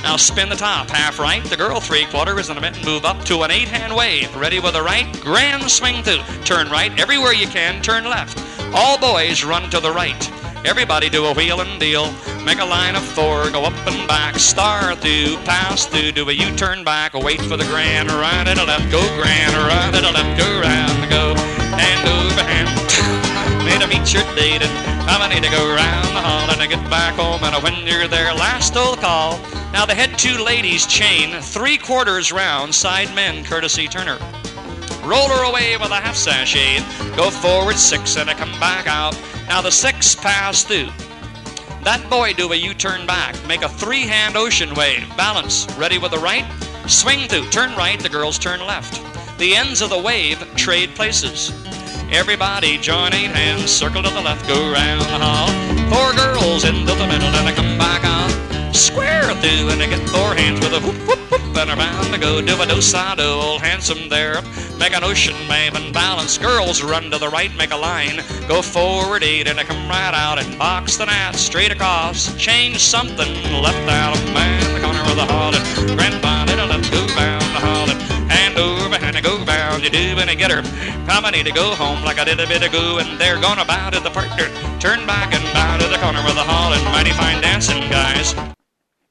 Now 0.02 0.16
spin 0.16 0.48
the 0.48 0.56
top, 0.56 0.88
half 0.88 1.18
right. 1.18 1.42
The 1.44 1.56
girl 1.56 1.80
three 1.80 2.06
quarters 2.06 2.48
and 2.48 2.58
a 2.58 2.60
minute 2.60 2.84
move 2.84 3.04
up 3.04 3.24
to 3.24 3.42
an 3.42 3.50
eight 3.50 3.68
hand 3.68 3.94
wave. 3.94 4.34
Ready 4.36 4.60
with 4.60 4.74
the 4.74 4.82
right, 4.82 5.12
grand 5.20 5.70
swing 5.70 6.02
through. 6.02 6.22
Turn 6.44 6.68
right 6.70 6.96
everywhere 6.98 7.32
you 7.32 7.46
can, 7.46 7.82
turn 7.82 8.04
left. 8.04 8.38
All 8.74 8.98
boys 8.98 9.44
run 9.44 9.70
to 9.70 9.80
the 9.80 9.92
right. 9.92 10.41
Everybody 10.64 11.08
do 11.08 11.24
a 11.26 11.34
wheel 11.34 11.60
and 11.60 11.80
deal. 11.80 12.12
Make 12.44 12.58
a 12.58 12.64
line 12.64 12.94
of 12.94 13.02
four, 13.02 13.50
go 13.50 13.64
up 13.64 13.74
and 13.86 14.06
back, 14.06 14.36
star 14.38 14.94
through, 14.94 15.36
pass 15.44 15.86
through, 15.86 16.12
do 16.12 16.28
a 16.28 16.32
U-turn 16.32 16.84
back, 16.84 17.14
wait 17.14 17.40
for 17.40 17.56
the 17.56 17.64
grand, 17.64 18.10
right 18.10 18.46
a 18.46 18.64
left, 18.64 18.90
go 18.90 19.00
grand, 19.20 19.54
right 19.54 19.94
a 19.94 20.10
left, 20.10 20.38
go 20.38 20.60
round, 20.60 21.10
go, 21.10 21.34
hand 21.76 22.08
over 22.08 22.42
hand. 22.42 22.68
Made 23.64 23.80
to 23.80 23.88
meet 23.88 24.12
your 24.12 24.22
date 24.34 24.62
and 24.62 24.92
I 25.10 25.28
need 25.28 25.44
to 25.44 25.50
go 25.50 25.74
around 25.74 26.14
the 26.14 26.20
hall 26.20 26.50
and 26.50 26.60
I 26.60 26.66
get 26.66 26.82
back 26.90 27.14
home 27.14 27.42
and 27.42 27.62
when 27.62 27.86
you're 27.86 28.08
there, 28.08 28.32
last 28.34 28.76
old 28.76 28.98
call. 28.98 29.38
Now 29.72 29.84
the 29.84 29.94
head 29.94 30.18
two 30.18 30.42
ladies 30.42 30.86
chain, 30.86 31.40
three 31.40 31.78
quarters 31.78 32.32
round, 32.32 32.74
side 32.74 33.14
men, 33.14 33.44
courtesy 33.44 33.88
Turner. 33.88 34.18
Roll 35.04 35.28
her 35.28 35.44
away 35.44 35.76
with 35.76 35.90
a 35.90 35.96
half 35.96 36.14
sashay. 36.14 36.78
Go 37.16 37.30
forward 37.30 37.76
six 37.76 38.16
and 38.16 38.30
I 38.30 38.34
come 38.34 38.52
back 38.60 38.86
out. 38.86 39.14
Now 39.52 39.60
the 39.60 39.70
six 39.70 40.14
pass 40.14 40.64
through. 40.64 40.88
That 41.84 42.02
boy 42.08 42.32
do 42.32 42.50
a 42.52 42.56
U-turn 42.56 43.06
back. 43.06 43.36
Make 43.46 43.60
a 43.60 43.68
three-hand 43.68 44.34
ocean 44.34 44.72
wave. 44.74 45.06
Balance. 45.14 45.70
Ready 45.76 45.98
with 45.98 46.12
the 46.12 46.18
right. 46.20 46.46
Swing 46.86 47.28
through. 47.28 47.50
Turn 47.50 47.76
right. 47.76 48.00
The 48.00 48.08
girls 48.08 48.38
turn 48.38 48.60
left. 48.60 49.02
The 49.38 49.54
ends 49.54 49.82
of 49.82 49.90
the 49.90 49.98
wave 49.98 50.38
trade 50.56 50.94
places. 50.94 51.52
Everybody 52.10 52.78
join 52.78 53.12
eight 53.12 53.30
hands. 53.30 53.70
Circle 53.70 54.04
to 54.04 54.08
the 54.08 54.22
left. 54.22 54.48
Go 54.48 54.72
round 54.72 55.02
the 55.02 55.18
hall. 55.20 55.48
Four 55.92 56.14
girls 56.14 56.64
into 56.64 56.94
the 56.94 57.06
middle 57.06 57.28
and 57.28 57.46
I 57.46 57.52
come 57.52 57.76
back 57.76 58.06
out. 58.06 58.51
Square 58.72 59.34
through 59.36 59.68
and 59.68 59.82
I 59.82 59.86
get 59.86 60.08
four 60.08 60.34
hands 60.34 60.60
with 60.60 60.72
a 60.72 60.80
whoop 60.80 60.96
whoop 61.06 61.30
whoop 61.30 61.56
and 61.56 61.70
around 61.70 62.12
to 62.12 62.18
go 62.18 62.40
do 62.40 62.60
a 62.60 62.66
do 62.66 62.80
sa 62.80 63.14
do 63.14 63.22
old 63.22 63.60
handsome 63.60 64.08
there. 64.08 64.40
Make 64.78 64.96
an 64.96 65.04
ocean 65.04 65.36
wave 65.48 65.74
and 65.74 65.92
balance. 65.92 66.38
Girls 66.38 66.82
run 66.82 67.10
to 67.10 67.18
the 67.18 67.28
right, 67.28 67.54
make 67.56 67.70
a 67.70 67.76
line. 67.76 68.22
Go 68.48 68.62
forward 68.62 69.22
eight 69.22 69.46
and 69.46 69.60
I 69.60 69.64
come 69.64 69.88
right 69.88 70.14
out 70.14 70.38
and 70.38 70.58
box 70.58 70.96
the 70.96 71.04
gnat 71.04 71.36
straight 71.36 71.70
across. 71.70 72.34
Change 72.36 72.78
something 72.78 73.32
left 73.62 73.88
out 73.90 74.16
of 74.16 74.24
man 74.32 74.74
the 74.74 74.80
corner 74.80 75.00
of 75.00 75.16
the 75.16 75.26
hall 75.26 75.54
and 75.54 75.98
grandpa 75.98 76.46
did 76.46 76.58
a 76.58 76.66
left 76.66 76.90
go 76.90 77.00
round 77.14 77.42
the 77.54 77.60
hall 77.60 77.90
and 77.90 78.00
hand 78.30 78.56
over 78.58 78.98
hand 78.98 79.16
and 79.16 79.24
go 79.24 79.36
round 79.44 79.84
you 79.84 79.90
do 79.90 80.16
and 80.18 80.30
I 80.30 80.34
get 80.34 80.50
her. 80.50 80.62
Need 81.32 81.46
to 81.46 81.52
go 81.52 81.74
home 81.74 82.04
like 82.04 82.18
I 82.18 82.24
did 82.24 82.40
a 82.40 82.46
bit 82.46 82.62
ago 82.62 82.98
and 82.98 83.18
they're 83.18 83.40
gonna 83.40 83.64
bow 83.64 83.88
to 83.88 84.00
the 84.00 84.10
partner. 84.10 84.50
Turn 84.80 85.06
back 85.06 85.32
and 85.32 85.42
bow 85.54 85.78
to 85.78 85.88
the 85.88 85.96
corner 85.96 86.18
of 86.18 86.34
the 86.34 86.42
hall 86.42 86.74
and 86.74 86.84
mighty 86.92 87.12
fine 87.12 87.40
dancing 87.40 87.80
guys. 87.88 88.34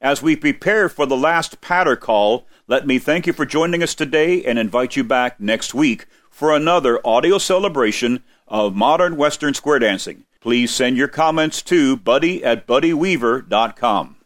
As 0.02 0.20
we 0.20 0.34
prepare 0.34 0.88
for 0.88 1.06
the 1.06 1.16
last 1.16 1.60
patter 1.60 1.94
call, 1.94 2.44
let 2.66 2.88
me 2.88 2.98
thank 2.98 3.28
you 3.28 3.32
for 3.32 3.46
joining 3.46 3.84
us 3.84 3.94
today 3.94 4.42
and 4.44 4.58
invite 4.58 4.96
you 4.96 5.04
back 5.04 5.38
next 5.38 5.74
week 5.74 6.06
for 6.28 6.52
another 6.52 7.00
audio 7.06 7.38
celebration 7.38 8.24
of 8.48 8.74
modern 8.74 9.16
Western 9.16 9.54
square 9.54 9.78
dancing. 9.78 10.24
Please 10.40 10.74
send 10.74 10.96
your 10.96 11.06
comments 11.06 11.62
to 11.62 11.96
buddy 11.96 12.42
at 12.42 12.66
buddyweaver.com. 12.66 14.16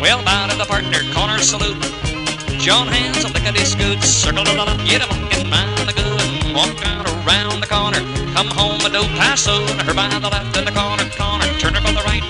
Well, 0.00 0.24
down 0.24 0.50
in 0.50 0.56
the 0.56 0.64
partner 0.64 1.00
corner 1.12 1.38
salute. 1.40 1.76
Join 2.58 2.86
hands, 2.86 3.18
circle 3.18 4.44
to 4.44 4.50
the 4.50 4.64
left, 4.64 4.88
get 4.88 5.02
a 5.02 5.06
monkey 5.14 5.50
round 5.50 5.76
the 5.86 5.92
good, 5.92 6.54
walk 6.54 6.93
Come 8.34 8.50
home 8.50 8.82
a 8.82 8.90
do 8.90 9.06
paso, 9.14 9.62
and 9.62 9.86
her 9.86 9.94
by 9.94 10.10
the 10.18 10.26
left 10.26 10.58
in 10.58 10.64
the 10.66 10.74
corner, 10.74 11.06
corner, 11.14 11.46
turn 11.62 11.70
her 11.70 11.80
from 11.80 11.94
the 11.94 12.02
right. 12.02 12.26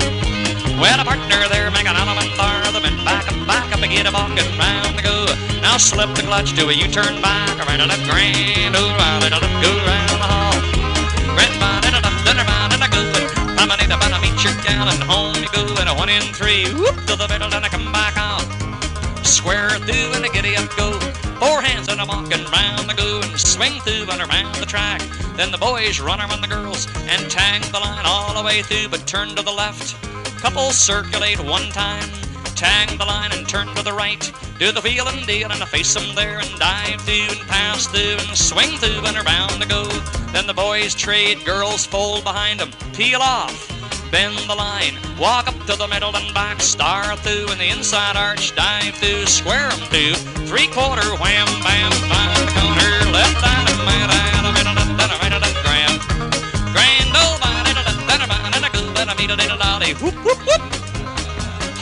Well, 0.77 1.01
a 1.01 1.05
partner 1.05 1.49
there, 1.49 1.73
make 1.73 1.88
an 1.88 1.97
element 1.97 2.29
bar, 2.37 2.61
the 2.77 2.81
men 2.85 2.93
back 3.09 3.25
up, 3.33 3.40
back 3.49 3.73
up, 3.73 3.81
and 3.81 3.88
get 3.90 4.05
a 4.05 4.12
walking 4.12 4.45
round 4.61 5.01
the 5.01 5.03
go. 5.03 5.25
Now 5.64 5.81
slip 5.81 6.12
the 6.12 6.21
clutch, 6.29 6.53
do 6.53 6.69
a 6.69 6.75
U-turn 6.77 7.25
back, 7.25 7.57
around 7.57 7.81
the 7.81 7.88
left, 7.88 8.05
grand, 8.05 8.77
oh, 8.77 8.85
round 9.01 9.25
the 9.25 9.33
left, 9.33 9.57
go 9.64 9.73
round 9.88 10.21
the 10.21 10.29
hall. 10.29 10.57
Grand, 11.40 11.57
by 11.57 11.81
the 11.81 11.97
left, 11.97 12.21
then 12.29 12.37
around 12.37 12.77
and 12.77 12.85
I 12.85 12.88
go, 12.93 13.01
I'm 13.57 13.73
a 13.73 13.77
need 13.81 13.88
to 13.88 13.97
meet 14.21 14.37
your 14.45 14.53
gal, 14.61 14.85
and 14.85 15.01
home 15.09 15.40
you 15.40 15.49
go, 15.57 15.64
and 15.81 15.88
a 15.88 15.95
one 15.97 16.12
in 16.12 16.21
three, 16.37 16.69
whoop, 16.77 17.01
to 17.09 17.17
the 17.17 17.29
middle, 17.33 17.49
and 17.49 17.64
I 17.64 17.69
come 17.73 17.88
back 17.97 18.21
out. 18.21 18.45
Square 19.25 19.81
through 19.88 20.21
and 20.21 20.25
a 20.25 20.29
giddy 20.29 20.53
up 20.57 20.69
go. 20.77 21.01
Four 21.40 21.62
hands 21.64 21.88
and 21.88 22.01
a 22.01 22.05
walking 22.05 22.45
round 22.53 22.93
the 22.93 22.95
go 22.95 23.13
swing 23.38 23.81
through 23.81 24.11
and 24.11 24.20
around 24.20 24.55
the 24.57 24.66
track. 24.66 25.01
Then 25.37 25.51
the 25.51 25.59
boys 25.59 26.01
run 26.01 26.20
around 26.20 26.40
the 26.40 26.49
girls 26.49 26.87
and 27.09 27.31
tang 27.31 27.61
the 27.73 27.81
line 27.81 28.05
all 28.07 28.35
the 28.35 28.42
way 28.42 28.62
through, 28.62 28.88
but 28.88 29.07
turn 29.07 29.29
to 29.37 29.42
the 29.42 29.53
left. 29.53 30.01
Couples 30.40 30.79
circulate 30.79 31.40
one 31.40 31.68
time, 31.70 32.09
tang 32.55 32.97
the 32.99 33.05
line 33.05 33.33
and 33.33 33.49
turn 33.49 33.66
to 33.75 33.83
the 33.83 33.92
right. 33.92 34.33
Do 34.59 34.73
the 34.73 34.81
wheel 34.81 35.09
and 35.09 35.27
deal 35.27 35.51
and 35.51 35.62
face 35.68 35.94
them 35.94 36.14
there 36.14 36.38
and 36.38 36.59
dive 36.59 37.01
through 37.03 37.37
and 37.37 37.49
pass 37.49 37.87
through 37.87 38.18
and 38.27 38.37
swing 38.37 38.79
through 38.79 39.05
and 39.07 39.16
around 39.16 39.61
the 39.61 39.66
go. 39.66 39.85
Then 40.33 40.47
the 40.47 40.55
boys 40.55 40.94
trade, 40.94 41.44
girls 41.44 41.85
fold 41.87 42.25
behind 42.25 42.61
them, 42.61 42.70
peel 42.92 43.20
off 43.20 43.75
bend 44.14 44.38
the 44.48 44.55
line, 44.55 44.94
walk 45.18 45.48
up 45.48 45.59
to 45.66 45.74
the 45.74 45.88
middle 45.88 46.14
and 46.14 46.33
back, 46.33 46.61
star 46.61 47.16
through 47.16 47.50
in 47.50 47.59
the 47.59 47.68
inside 47.68 48.16
arch, 48.16 48.55
dive 48.55 48.94
through, 48.94 49.27
square 49.27 49.66
'em 49.74 49.81
through, 49.90 50.14
three 50.46 50.68
quarter 50.68 51.09
wham 51.18 51.50
bam, 51.66 51.90
five 52.07 52.46
corner, 52.55 52.92
left 53.11 53.42
a 53.42 53.55
right, 55.18 55.35
then 55.42 55.55
grand, 55.66 55.98
grand, 56.70 57.11
oh, 57.22 57.38
my, 57.42 57.59
dolly, 59.59 59.94
whoop, 59.94 60.14
whoop, 60.24 60.38
whoop. 60.46 60.62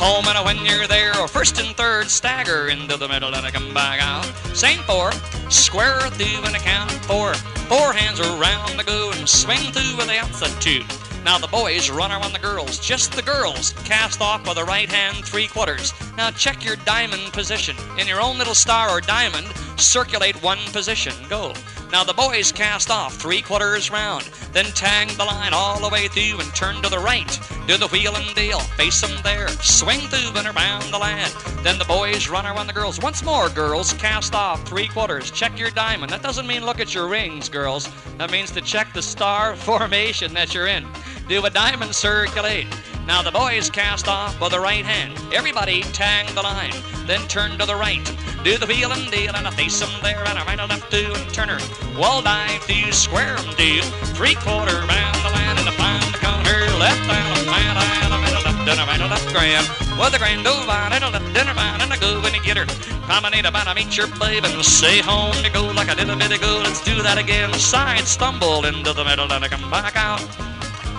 Home 0.01 0.27
and 0.27 0.42
when 0.47 0.64
you're 0.64 0.87
there, 0.87 1.12
first 1.29 1.61
and 1.61 1.77
third, 1.77 2.09
stagger 2.09 2.68
into 2.68 2.97
the 2.97 3.09
middle 3.09 3.35
and 3.35 3.45
I 3.45 3.51
come 3.51 3.75
back 3.75 4.01
out. 4.01 4.25
Same 4.57 4.81
four, 4.85 5.12
square 5.51 6.01
through 6.16 6.47
and 6.47 6.57
a 6.57 6.61
count 6.61 6.92
four. 7.05 7.35
Four 7.68 7.92
hands 7.92 8.21
around 8.21 8.79
the 8.79 8.85
go 8.85 9.11
and 9.12 9.29
swing 9.29 9.71
through 9.75 9.99
with 9.99 10.07
the 10.07 10.18
outside 10.18 10.59
two. 10.62 10.83
Now 11.25 11.39
the 11.39 11.47
boys 11.47 11.89
run 11.89 12.11
around 12.11 12.33
the 12.33 12.41
girls, 12.41 12.79
just 12.81 13.13
the 13.13 13.23
girls, 13.23 13.73
cast 13.85 14.21
off 14.21 14.45
by 14.45 14.55
the 14.55 14.65
right 14.65 14.91
hand 14.91 15.25
three 15.25 15.47
quarters. 15.47 15.93
Now 16.16 16.31
check 16.31 16.64
your 16.64 16.77
diamond 16.77 17.33
position. 17.33 17.77
In 17.98 18.07
your 18.07 18.20
own 18.20 18.38
little 18.38 18.55
star 18.55 18.90
or 18.90 19.01
diamond, 19.01 19.46
circulate 19.77 20.42
one 20.42 20.59
position. 20.72 21.14
Go. 21.29 21.55
Now 21.90 22.05
the 22.05 22.14
boys 22.14 22.53
cast 22.53 22.90
off 22.90 23.14
three 23.16 23.42
quarters 23.42 23.90
round, 23.90 24.25
then 24.53 24.64
tang 24.66 25.09
the 25.16 25.25
line 25.25 25.53
all 25.53 25.79
the 25.81 25.88
way 25.88 26.09
through 26.09 26.40
and 26.40 26.55
turn 26.55 26.81
to 26.83 26.88
the 26.88 26.98
right. 26.98 27.38
Do 27.66 27.77
the 27.77 27.88
wheel 27.88 28.16
and 28.16 28.35
deal, 28.35 28.61
face 28.61 29.01
them 29.01 29.22
there, 29.22 29.48
swing 29.48 30.01
through 30.01 30.38
and 30.38 30.48
around 30.57 30.90
the 30.90 30.98
land. 30.98 31.33
Then 31.62 31.79
the 31.79 31.85
boys 31.85 32.29
run 32.29 32.46
around 32.46 32.66
the 32.66 32.72
girls. 32.72 33.01
Once 33.01 33.22
more, 33.22 33.48
girls, 33.51 33.92
cast 33.94 34.35
off 34.35 34.66
three 34.66 34.88
quarters. 34.88 35.31
Check 35.31 35.59
your 35.59 35.70
diamond. 35.70 36.11
That 36.11 36.22
doesn't 36.22 36.46
mean 36.46 36.64
look 36.64 36.81
at 36.81 36.94
your 36.94 37.09
rings, 37.09 37.48
girls. 37.48 37.88
That 38.18 38.33
means 38.33 38.51
to 38.53 38.61
check 38.62 38.92
the 38.92 39.03
star 39.03 39.55
formation 39.68 40.33
that 40.35 40.55
you're 40.55 40.68
in 40.68 40.87
do 41.29 41.44
a 41.46 41.51
diamond 41.51 41.94
circulate. 41.94 42.66
Now 43.07 43.21
the 43.23 43.33
boys 43.33 43.69
cast 43.69 44.07
off 44.07 44.41
with 44.41 44.53
the 44.53 44.61
right 44.61 44.85
hand. 44.85 45.19
Everybody 45.33 45.83
tang 45.93 46.33
the 46.35 46.43
line, 46.43 46.75
then 47.07 47.27
turn 47.29 47.59
to 47.59 47.67
the 47.67 47.75
right. 47.75 48.05
Do 48.45 48.57
the 48.59 48.67
wheel 48.67 48.93
and 48.93 49.11
deal 49.11 49.35
and 49.35 49.47
a 49.47 49.51
face 49.51 49.81
them 49.81 49.91
there 50.03 50.25
and 50.25 50.38
a 50.38 50.45
right 50.45 50.59
and 50.59 50.71
left 50.71 50.91
do 50.91 51.12
and 51.12 51.35
turner. 51.35 51.59
Wall 51.99 52.23
dive 52.23 52.65
do, 52.67 52.93
square 52.93 53.37
'em 53.37 53.55
do. 53.57 53.83
Three 54.15 54.35
quarter 54.35 54.79
round 54.87 55.19
the 55.27 55.31
land 55.35 55.59
and 55.59 55.69
a 55.69 55.73
find 55.73 56.03
the 56.15 56.19
corner. 56.19 56.59
Left 56.79 57.03
down 57.11 57.38
a 57.38 57.51
man 57.51 57.77
and 57.77 58.15
a 58.15 58.19
middle 58.23 58.43
left 58.43 58.69
and 58.71 58.81
a 58.81 58.85
right 58.87 59.01
and 59.01 59.11
left 59.11 59.29
grand. 59.35 59.67
With 59.99 60.15
a 60.15 60.19
grand 60.19 60.47
over 60.47 60.71
and 60.71 61.05
a 61.05 61.11
left 61.11 61.35
dinner 61.35 61.55
man 61.55 61.81
and 61.83 61.93
a 61.93 61.99
go 61.99 62.21
when 62.21 62.35
you 62.35 62.43
get 62.43 62.57
her. 62.57 62.67
Promenade 63.07 63.47
about 63.47 63.67
to 63.67 63.75
meet 63.75 63.97
your 63.97 64.07
babe 64.19 64.45
and 64.45 64.65
say 64.65 65.01
home 65.01 65.35
you 65.43 65.51
go 65.51 65.67
like 65.75 65.88
I 65.88 65.95
did 65.95 66.09
a 66.09 66.17
bit 66.17 66.31
ago. 66.31 66.61
Let's 66.62 66.83
do 66.85 67.03
that 67.03 67.19
again. 67.19 67.53
Side 67.55 68.07
stumble 68.07 68.65
into 68.65 68.93
the 68.93 69.05
middle 69.05 69.31
and 69.33 69.45
I 69.45 69.49
come 69.49 69.69
back 69.71 69.97
out 69.97 70.23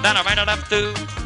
then 0.04 0.18
I 0.18 0.24
right 0.24 0.38
it 0.38 0.50
up 0.50 0.60
through. 0.68 1.23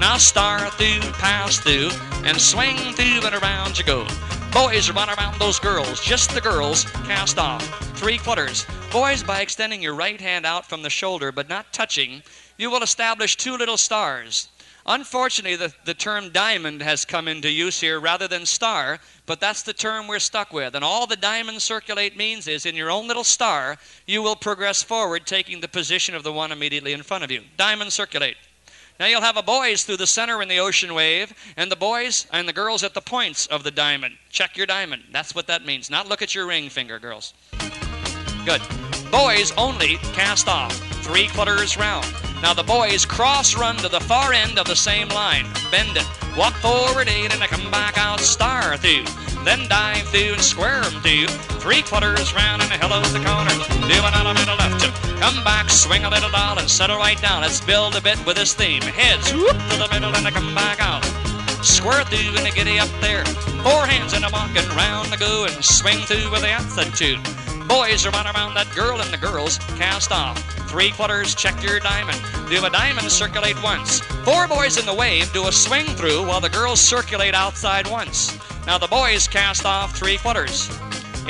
Now 0.00 0.16
star 0.16 0.70
through, 0.70 1.12
pass 1.12 1.58
through, 1.58 1.90
and 2.24 2.40
swing 2.40 2.94
through 2.94 3.26
and 3.26 3.34
around 3.34 3.78
you 3.78 3.84
go. 3.84 4.06
Boys 4.50 4.90
run 4.90 5.10
around 5.10 5.38
those 5.38 5.60
girls, 5.60 6.02
just 6.02 6.30
the 6.30 6.40
girls, 6.40 6.84
cast 7.04 7.38
off. 7.38 7.62
Three 7.98 8.16
quarters. 8.16 8.66
Boys, 8.90 9.22
by 9.22 9.42
extending 9.42 9.82
your 9.82 9.94
right 9.94 10.18
hand 10.18 10.46
out 10.46 10.66
from 10.66 10.80
the 10.80 10.88
shoulder 10.88 11.30
but 11.30 11.50
not 11.50 11.74
touching, 11.74 12.22
you 12.56 12.70
will 12.70 12.82
establish 12.82 13.36
two 13.36 13.58
little 13.58 13.76
stars. 13.76 14.48
Unfortunately, 14.86 15.56
the, 15.56 15.74
the 15.84 15.92
term 15.92 16.30
diamond 16.30 16.80
has 16.80 17.04
come 17.04 17.28
into 17.28 17.50
use 17.50 17.78
here 17.78 18.00
rather 18.00 18.26
than 18.26 18.46
star, 18.46 19.00
but 19.26 19.38
that's 19.38 19.62
the 19.62 19.74
term 19.74 20.08
we're 20.08 20.18
stuck 20.18 20.50
with. 20.50 20.74
And 20.74 20.82
all 20.82 21.06
the 21.06 21.14
diamond 21.14 21.60
circulate 21.60 22.16
means 22.16 22.48
is 22.48 22.64
in 22.64 22.74
your 22.74 22.90
own 22.90 23.06
little 23.06 23.22
star, 23.22 23.76
you 24.06 24.22
will 24.22 24.34
progress 24.34 24.82
forward, 24.82 25.26
taking 25.26 25.60
the 25.60 25.68
position 25.68 26.14
of 26.14 26.22
the 26.22 26.32
one 26.32 26.52
immediately 26.52 26.94
in 26.94 27.02
front 27.02 27.22
of 27.22 27.30
you. 27.30 27.42
Diamond 27.58 27.92
circulate. 27.92 28.36
Now 29.00 29.06
you'll 29.06 29.22
have 29.22 29.38
a 29.38 29.42
boys 29.42 29.82
through 29.82 29.96
the 29.96 30.06
center 30.06 30.42
in 30.42 30.48
the 30.48 30.58
ocean 30.58 30.92
wave, 30.92 31.32
and 31.56 31.72
the 31.72 31.76
boys 31.76 32.26
and 32.34 32.46
the 32.46 32.52
girls 32.52 32.84
at 32.84 32.92
the 32.92 33.00
points 33.00 33.46
of 33.46 33.64
the 33.64 33.70
diamond. 33.70 34.16
Check 34.28 34.58
your 34.58 34.66
diamond. 34.66 35.04
That's 35.10 35.34
what 35.34 35.46
that 35.46 35.64
means. 35.64 35.88
Not 35.88 36.06
look 36.06 36.20
at 36.20 36.34
your 36.34 36.46
ring 36.46 36.68
finger, 36.68 36.98
girls. 36.98 37.32
Good. 38.44 38.60
Boys 39.10 39.52
only 39.56 39.96
cast 40.12 40.48
off. 40.48 40.76
Three 41.02 41.28
quarters 41.28 41.78
round. 41.78 42.06
Now 42.42 42.52
the 42.52 42.62
boys 42.62 43.06
cross 43.06 43.56
run 43.56 43.76
to 43.76 43.88
the 43.88 44.00
far 44.00 44.34
end 44.34 44.58
of 44.58 44.66
the 44.66 44.76
same 44.76 45.08
line. 45.08 45.46
Bend 45.70 45.96
it. 45.96 46.06
Walk 46.36 46.52
forward 46.56 47.08
eight 47.08 47.34
and 47.34 47.42
come 47.44 47.70
back 47.70 47.96
out 47.96 48.20
star 48.20 48.76
through. 48.76 49.04
Then 49.44 49.66
dive 49.68 50.06
through 50.08 50.34
and 50.34 50.42
square 50.42 50.82
'em 50.84 51.00
through. 51.00 51.26
Three 51.58 51.80
quarters 51.80 52.34
round 52.34 52.60
and 52.60 52.70
hello 52.72 53.00
the 53.00 53.24
corner. 53.24 53.88
Do 53.88 54.04
another 54.04 54.34
middle 54.34 54.56
left. 54.56 55.09
Come 55.20 55.44
back, 55.44 55.68
swing 55.68 56.04
a 56.04 56.08
little 56.08 56.30
doll 56.30 56.58
and 56.58 56.68
settle 56.68 56.96
right 56.96 57.20
down. 57.20 57.42
Let's 57.42 57.60
build 57.60 57.94
a 57.94 58.00
bit 58.00 58.24
with 58.24 58.36
this 58.36 58.54
theme. 58.54 58.80
Heads 58.80 59.30
whoop 59.34 59.52
to 59.52 59.76
the 59.76 59.86
middle 59.92 60.16
and 60.16 60.26
come 60.34 60.54
back 60.54 60.80
out. 60.80 61.04
Square 61.62 62.04
through 62.04 62.38
and 62.38 62.46
a 62.46 62.50
giddy 62.50 62.78
up 62.78 62.88
there. 63.02 63.26
Four 63.62 63.84
hands 63.84 64.14
in 64.14 64.24
a 64.24 64.30
walking 64.32 64.66
round 64.74 65.12
the 65.12 65.18
go 65.18 65.44
and 65.44 65.62
swing 65.62 65.98
through 65.98 66.30
with 66.30 66.40
the 66.40 66.48
attitude. 66.48 67.20
Boys 67.68 68.06
are 68.06 68.10
around 68.10 68.54
that 68.54 68.72
girl 68.74 68.98
and 68.98 69.12
the 69.12 69.18
girls 69.18 69.58
cast 69.76 70.10
off. 70.10 70.42
Three 70.70 70.90
quarters, 70.90 71.34
check 71.34 71.62
your 71.62 71.80
diamond. 71.80 72.18
Do 72.48 72.64
a 72.64 72.70
diamond 72.70 73.12
circulate 73.12 73.62
once. 73.62 74.00
Four 74.24 74.48
boys 74.48 74.78
in 74.78 74.86
the 74.86 74.94
wave 74.94 75.30
do 75.34 75.48
a 75.48 75.52
swing 75.52 75.84
through 75.84 76.26
while 76.26 76.40
the 76.40 76.48
girls 76.48 76.80
circulate 76.80 77.34
outside 77.34 77.86
once. 77.90 78.38
Now 78.66 78.78
the 78.78 78.88
boys 78.88 79.28
cast 79.28 79.66
off 79.66 79.94
three 79.94 80.16
quarters. 80.16 80.70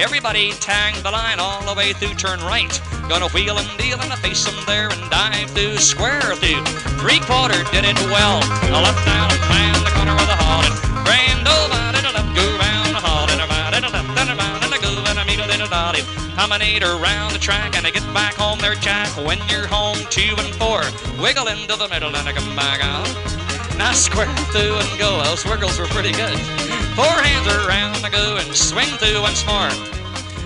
Everybody 0.00 0.52
tang 0.52 0.96
the 1.02 1.10
line 1.10 1.38
all 1.38 1.60
the 1.62 1.74
way 1.74 1.92
through, 1.92 2.14
turn 2.14 2.40
right. 2.40 2.72
Gonna 3.06 3.28
wheel 3.36 3.58
and 3.58 3.68
deal 3.76 4.00
and 4.00 4.10
face 4.24 4.44
them 4.48 4.56
there 4.66 4.88
and 4.88 5.10
dive 5.10 5.50
through, 5.50 5.76
square 5.76 6.24
through. 6.40 6.64
Three 6.96 7.20
quarter 7.20 7.60
did 7.68 7.84
it 7.84 8.00
well. 8.08 8.40
A 8.40 8.80
left 8.80 9.04
down 9.04 9.28
and 9.28 9.44
round 9.44 9.84
the 9.84 9.92
corner 9.92 10.16
of 10.16 10.24
the 10.24 10.40
hall 10.40 10.64
and 10.64 10.72
grand 11.04 11.44
over 11.44 11.76
to 11.92 12.00
the 12.00 12.12
left, 12.16 12.32
go 12.32 12.48
round 12.56 12.96
the 12.96 13.02
hall 13.04 13.28
and 13.28 13.44
around 13.44 13.76
to 13.76 13.80
the 13.84 13.92
left 13.92 14.16
and 14.16 14.40
around 14.40 14.64
and 14.64 14.72
go 14.80 14.88
and 15.04 15.18
a 15.20 15.24
meet 15.28 15.38
a 15.38 15.46
little 15.46 15.68
dolly. 15.68 16.00
Promenade 16.32 16.82
around 16.82 17.36
the 17.36 17.38
track 17.38 17.76
and 17.76 17.86
I 17.86 17.90
get 17.90 18.06
back 18.16 18.34
home 18.40 18.58
there, 18.58 18.76
Jack. 18.80 19.08
When 19.20 19.36
you're 19.52 19.66
home, 19.66 20.00
two 20.08 20.32
and 20.40 20.48
four. 20.56 20.80
Wiggle 21.20 21.48
into 21.52 21.76
the 21.76 21.88
middle 21.92 22.16
and 22.16 22.24
I 22.26 22.32
come 22.32 22.56
back 22.56 22.80
out. 22.80 23.04
Now 23.76 23.92
square 23.92 24.32
through 24.48 24.80
and 24.80 24.98
go. 24.98 25.22
Those 25.24 25.44
wiggles 25.44 25.78
were 25.78 25.92
pretty 25.92 26.12
good. 26.12 26.40
Four 27.00 27.22
hands 27.24 27.48
around 27.48 27.96
the 28.04 28.10
go 28.10 28.36
and 28.36 28.54
swing 28.54 28.92
through 29.00 29.22
once 29.22 29.40
more. 29.46 29.72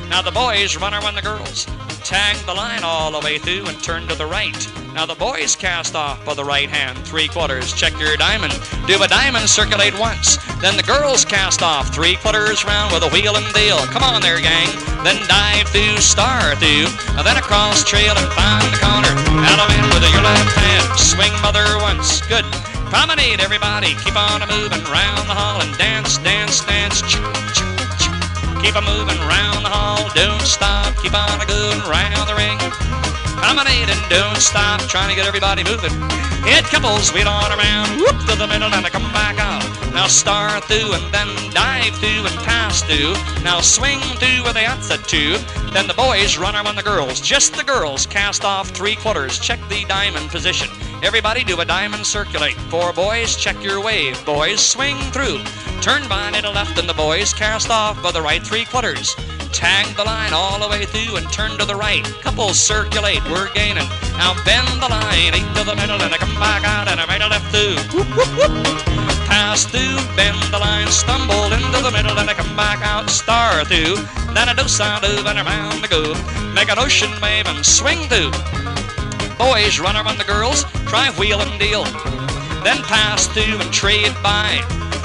Now 0.08 0.22
the 0.22 0.30
boys 0.30 0.76
run 0.78 0.94
around 0.94 1.16
the 1.16 1.22
girls. 1.22 1.66
Tag 2.04 2.36
the 2.46 2.54
line 2.54 2.84
all 2.84 3.10
the 3.10 3.18
way 3.26 3.38
through 3.38 3.66
and 3.66 3.82
turn 3.82 4.06
to 4.06 4.14
the 4.14 4.26
right. 4.26 4.54
Now 4.94 5.04
the 5.04 5.16
boys 5.16 5.56
cast 5.56 5.96
off 5.96 6.24
by 6.24 6.34
the 6.34 6.44
right 6.44 6.70
hand, 6.70 6.96
three 7.08 7.26
quarters, 7.26 7.72
check 7.72 7.98
your 7.98 8.16
diamond. 8.16 8.54
Do 8.86 9.02
a 9.02 9.08
diamond 9.08 9.48
circulate 9.50 9.98
once. 9.98 10.38
Then 10.62 10.76
the 10.76 10.84
girls 10.84 11.24
cast 11.24 11.60
off, 11.60 11.92
three 11.92 12.14
quarters 12.22 12.64
round 12.64 12.92
with 12.92 13.02
a 13.02 13.10
wheel 13.10 13.34
and 13.34 13.52
deal. 13.52 13.78
Come 13.90 14.04
on 14.04 14.22
there, 14.22 14.38
gang. 14.38 14.70
Then 15.02 15.18
dive 15.26 15.66
through, 15.70 15.98
star 15.98 16.54
through. 16.54 16.86
And 17.18 17.26
Then 17.26 17.36
across 17.36 17.82
trail 17.82 18.14
and 18.14 18.30
find 18.30 18.62
the 18.70 18.78
corner. 18.78 19.10
Out 19.42 19.58
of 19.58 19.74
in 19.74 19.90
with 19.90 20.06
your 20.06 20.22
left 20.22 20.54
hand. 20.54 21.00
Swing 21.00 21.34
mother 21.42 21.66
once. 21.82 22.22
Good. 22.28 22.46
Promenade, 22.94 23.40
everybody. 23.40 23.90
Keep 24.06 24.14
on 24.14 24.40
a 24.40 24.46
moving 24.46 24.84
round 24.86 25.26
the 25.26 25.34
hall 25.34 25.60
and 25.60 25.76
dance, 25.76 26.16
dance, 26.18 26.62
dance. 26.62 27.02
Keep 28.62 28.78
a 28.78 28.84
moving 28.86 29.18
round 29.26 29.66
the 29.66 29.72
hall. 29.74 29.98
Don't 30.14 30.46
stop. 30.46 30.94
Keep 31.02 31.10
on 31.10 31.42
a 31.42 31.44
going 31.44 31.82
round 31.90 32.22
the 32.30 32.38
ring. 32.38 32.54
Promenade 33.34 33.90
and 33.90 33.98
don't 34.06 34.38
stop. 34.38 34.78
Trying 34.86 35.10
to 35.10 35.16
get 35.18 35.26
everybody 35.26 35.66
moving. 35.66 35.90
Head 36.46 36.62
couples 36.70 37.10
wheel 37.10 37.26
on 37.26 37.50
around. 37.50 37.98
Whoop 37.98 38.14
to 38.30 38.38
the 38.38 38.46
middle 38.46 38.70
and 38.70 38.86
I 38.86 38.90
come 38.94 39.10
back 39.10 39.42
out. 39.42 39.66
Now 39.90 40.06
star 40.06 40.60
through 40.62 40.94
and 40.94 41.02
then 41.10 41.26
dive 41.50 41.98
through 41.98 42.30
and 42.30 42.36
pass 42.46 42.86
through. 42.86 43.18
Now 43.42 43.58
swing 43.58 43.98
through 44.22 44.46
with 44.46 44.54
the 44.54 45.02
two. 45.10 45.34
Then 45.74 45.90
the 45.90 45.98
boys 45.98 46.38
run 46.38 46.54
around 46.54 46.76
the 46.76 46.86
girls. 46.86 47.20
Just 47.20 47.58
the 47.58 47.64
girls 47.64 48.06
cast 48.06 48.44
off 48.44 48.70
three 48.70 48.94
quarters. 48.94 49.40
Check 49.40 49.58
the 49.68 49.82
diamond 49.90 50.30
position. 50.30 50.70
Everybody 51.04 51.44
do 51.44 51.60
a 51.60 51.66
diamond 51.66 52.06
circulate. 52.06 52.56
Four 52.72 52.94
boys, 52.94 53.36
check 53.36 53.62
your 53.62 53.78
wave. 53.78 54.16
Boys, 54.24 54.58
swing 54.58 54.96
through. 55.12 55.38
Turn 55.82 56.08
by 56.08 56.30
to 56.32 56.50
left 56.50 56.78
and 56.78 56.88
the 56.88 56.94
boys 56.94 57.34
cast 57.34 57.68
off 57.68 58.02
by 58.02 58.10
the 58.10 58.22
right 58.22 58.42
three 58.42 58.64
quarters. 58.64 59.14
Tag 59.52 59.84
the 59.96 60.02
line 60.02 60.32
all 60.32 60.58
the 60.58 60.66
way 60.66 60.86
through 60.86 61.16
and 61.16 61.30
turn 61.30 61.58
to 61.58 61.66
the 61.66 61.76
right. 61.76 62.02
Couples 62.22 62.58
circulate, 62.58 63.22
we're 63.30 63.52
gaining. 63.52 63.86
Now 64.16 64.32
bend 64.46 64.66
the 64.80 64.88
line, 64.88 65.34
eight 65.36 65.44
to 65.56 65.62
the 65.62 65.76
middle 65.76 66.00
and 66.00 66.08
I 66.08 66.16
come 66.16 66.34
back 66.40 66.64
out 66.64 66.88
and 66.88 66.98
I 66.98 67.04
right 67.04 67.20
to 67.20 67.28
left 67.28 67.52
through. 67.52 67.76
Whoop, 67.92 68.08
whoop, 68.16 68.32
whoop. 68.40 68.84
Pass 69.28 69.66
through, 69.66 70.00
bend 70.16 70.40
the 70.50 70.58
line, 70.58 70.88
stumble 70.88 71.52
into 71.52 71.84
the 71.84 71.92
middle 71.92 72.18
and 72.18 72.30
I 72.30 72.32
come 72.32 72.56
back 72.56 72.80
out, 72.80 73.10
star 73.10 73.62
through. 73.66 73.96
Then 74.32 74.48
I 74.48 74.54
do 74.56 74.66
side 74.66 75.04
of 75.04 75.26
and 75.26 75.38
around 75.38 75.82
the 75.82 75.88
go. 75.88 76.14
Make 76.54 76.70
an 76.72 76.78
ocean 76.78 77.12
wave 77.20 77.46
and 77.46 77.60
swing 77.60 78.08
through. 78.08 78.32
Boys 79.38 79.80
run 79.80 79.96
around 79.96 80.18
the 80.18 80.24
girls, 80.24 80.64
try 80.86 81.10
wheel 81.18 81.40
and 81.40 81.58
deal. 81.58 81.84
Then 82.62 82.78
pass 82.84 83.26
through 83.26 83.60
and 83.60 83.72
trade 83.72 84.14
by. 84.22 84.60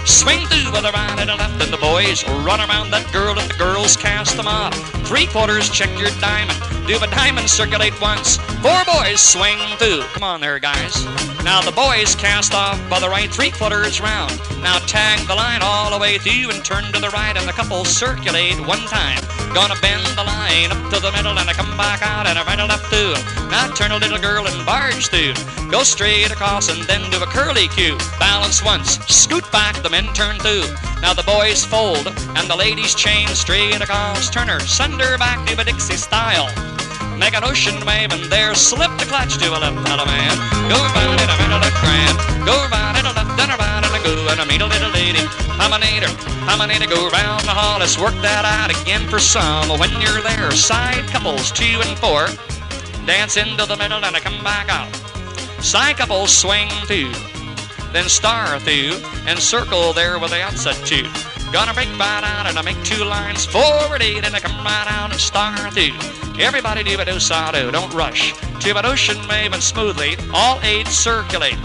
Swing 0.05 0.45
through 0.47 0.71
with 0.71 0.85
a 0.85 0.91
right 0.91 1.19
and 1.19 1.29
a 1.29 1.35
left, 1.35 1.61
and 1.61 1.73
the 1.73 1.77
boys 1.77 2.23
run 2.45 2.59
around 2.59 2.91
that 2.91 3.11
girl, 3.11 3.37
and 3.37 3.49
the 3.49 3.57
girls 3.57 3.97
cast 3.97 4.37
them 4.37 4.47
off. 4.47 4.73
Three 5.05 5.27
quarters, 5.27 5.69
check 5.69 5.89
your 5.99 6.09
diamond. 6.21 6.57
Do 6.87 6.97
a 6.97 7.07
diamond 7.07 7.49
circulate 7.49 7.99
once. 8.01 8.37
Four 8.61 8.81
boys 8.85 9.19
swing 9.19 9.59
through. 9.77 10.01
Come 10.13 10.23
on 10.23 10.41
there, 10.41 10.57
guys. 10.57 11.05
Now 11.43 11.61
the 11.61 11.71
boys 11.71 12.15
cast 12.15 12.53
off 12.53 12.79
by 12.89 12.99
the 12.99 13.09
right 13.09 13.29
three 13.29 13.51
quarters 13.51 14.01
round. 14.01 14.31
Now 14.61 14.79
tag 14.79 15.27
the 15.27 15.35
line 15.35 15.61
all 15.61 15.91
the 15.91 15.99
way 15.99 16.17
through 16.17 16.49
and 16.49 16.63
turn 16.65 16.91
to 16.91 16.99
the 16.99 17.09
right, 17.09 17.35
and 17.37 17.47
the 17.47 17.53
couple 17.53 17.85
circulate 17.85 18.59
one 18.65 18.81
time. 18.87 19.21
Gonna 19.53 19.75
bend 19.81 20.05
the 20.15 20.23
line 20.23 20.71
up 20.71 20.93
to 20.93 20.99
the 20.99 21.11
middle, 21.11 21.37
and 21.37 21.49
I 21.49 21.53
come 21.53 21.75
back 21.75 22.01
out 22.01 22.27
and 22.27 22.37
I 22.37 22.45
right 22.45 22.59
and 22.59 22.69
left 22.69 22.85
through. 22.85 23.13
Now 23.49 23.67
turn 23.73 23.91
a 23.91 23.97
little 23.97 24.19
girl 24.19 24.45
and 24.45 24.65
barge 24.65 25.07
through. 25.07 25.33
Go 25.69 25.83
straight 25.83 26.31
across 26.31 26.69
and 26.69 26.83
then 26.83 27.01
do 27.09 27.21
a 27.21 27.25
curly 27.25 27.67
cue. 27.69 27.97
Balance 28.19 28.63
once, 28.63 28.99
scoot 29.07 29.49
back, 29.51 29.81
the 29.81 29.89
men 29.89 30.05
turn 30.13 30.37
through. 30.39 30.65
Now 31.01 31.13
the 31.13 31.23
boys 31.23 31.65
fold 31.65 32.07
and 32.07 32.49
the 32.49 32.55
ladies 32.55 32.93
chain 32.93 33.27
straight 33.29 33.81
across. 33.81 34.29
Turn 34.29 34.47
her, 34.47 34.59
send 34.59 35.01
her 35.01 35.17
back 35.17 35.45
to 35.47 35.59
a 35.59 35.63
Dixie 35.63 35.97
style. 35.97 36.47
Make 37.17 37.35
an 37.35 37.43
ocean 37.43 37.75
wave 37.85 38.13
and 38.13 38.23
there 38.31 38.55
slip 38.55 38.91
the 38.97 39.05
clutch 39.05 39.37
to 39.37 39.49
a 39.49 39.59
left 39.59 39.77
of 39.77 40.07
man. 40.07 40.35
Go 40.69 40.77
round 40.77 41.19
in 41.19 41.29
a 41.29 41.37
middle 41.41 41.59
left 41.59 41.79
grand. 41.81 42.17
Go 42.45 42.55
round 42.71 42.97
in 42.97 43.05
a 43.05 43.13
left 43.13 43.39
and 43.39 43.51
around 43.51 43.75
and 43.77 43.78
a 43.99 44.03
go 44.03 44.27
and 44.29 44.39
a 44.39 44.45
meet 44.45 44.61
a 44.61 44.65
little 44.65 44.91
lady. 44.91 45.19
Promenade 45.59 46.03
her, 46.03 46.13
promenade 46.45 46.81
her, 46.81 46.87
go 46.87 47.09
round 47.09 47.43
the 47.43 47.51
hall. 47.51 47.79
Let's 47.79 47.99
work 47.99 48.15
that 48.21 48.45
out 48.45 48.71
again 48.71 49.07
for 49.09 49.19
some. 49.19 49.69
When 49.79 49.91
you're 50.01 50.21
there, 50.21 50.51
side 50.51 51.07
couples 51.07 51.51
two 51.51 51.81
and 51.83 51.97
four. 51.99 52.27
Dance 53.05 53.37
into 53.37 53.65
the 53.65 53.75
middle 53.77 54.03
and 54.03 54.15
I 54.15 54.19
come 54.19 54.43
back 54.43 54.69
out. 54.69 54.93
Side 55.63 55.97
couples 55.97 56.35
swing 56.35 56.69
through, 56.87 57.11
then 57.91 58.07
star 58.07 58.59
through, 58.59 58.95
and 59.27 59.37
circle 59.39 59.93
there 59.93 60.17
with 60.19 60.31
the 60.31 60.41
outside 60.41 60.79
two. 60.85 61.03
Gonna 61.51 61.73
break 61.73 61.89
right 61.99 62.23
out 62.23 62.45
and 62.45 62.57
I 62.57 62.61
make 62.61 62.81
two 62.83 63.03
lines 63.03 63.45
forward 63.45 64.01
eight 64.01 64.23
and 64.23 64.35
I 64.35 64.39
come 64.39 64.55
right 64.63 64.87
out 64.87 65.11
and 65.11 65.19
star 65.19 65.57
through. 65.71 65.97
Everybody 66.39 66.83
do 66.83 66.99
a 66.99 67.03
do 67.03 67.11
do, 67.11 67.17
oh, 67.19 67.71
don't 67.71 67.93
rush. 67.93 68.33
To 68.61 68.77
an 68.77 68.85
ocean 68.85 69.17
wave 69.27 69.51
and 69.51 69.61
smoothly, 69.61 70.15
all 70.33 70.59
eight 70.61 70.87
circulate. 70.87 71.57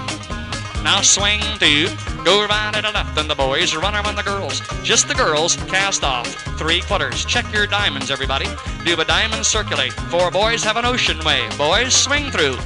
Now 0.83 1.01
swing 1.03 1.41
through, 1.61 1.89
go 2.25 2.47
right 2.47 2.73
to 2.75 2.83
the 2.83 2.91
left, 2.91 3.19
and 3.19 3.29
the 3.29 3.35
boys 3.35 3.77
run 3.77 3.95
around 3.95 4.17
the 4.17 4.23
girls. 4.23 4.61
Just 4.83 5.07
the 5.09 5.15
girls 5.15 5.57
cast 5.69 6.03
off. 6.03 6.27
Three 6.59 6.81
quarters. 6.81 7.25
Check 7.25 7.53
your 7.53 7.67
diamonds, 7.67 8.11
everybody. 8.11 8.47
Do 8.85 8.99
a 9.01 9.05
diamond 9.05 9.45
circulate. 9.45 9.93
Four 9.93 10.31
boys 10.31 10.65
have 10.65 10.77
an 10.77 10.85
ocean 10.85 11.19
wave. 11.25 11.57
Boys 11.59 11.95
swing 11.95 12.31
through. 12.31 12.57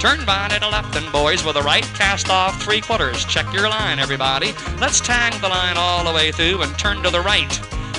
Turn 0.00 0.24
by 0.26 0.48
to 0.48 0.60
the 0.60 0.68
left 0.68 0.94
and 0.96 1.10
boys 1.12 1.44
with 1.44 1.54
the 1.54 1.62
right 1.62 1.84
cast 1.94 2.28
off 2.28 2.60
three 2.62 2.80
quarters. 2.80 3.24
Check 3.24 3.50
your 3.52 3.68
line, 3.68 3.98
everybody. 3.98 4.52
Let's 4.78 5.00
tag 5.00 5.32
the 5.40 5.48
line 5.48 5.76
all 5.76 6.04
the 6.04 6.12
way 6.12 6.32
through 6.32 6.62
and 6.62 6.78
turn 6.78 7.02
to 7.02 7.10
the 7.10 7.20
right. 7.20 7.50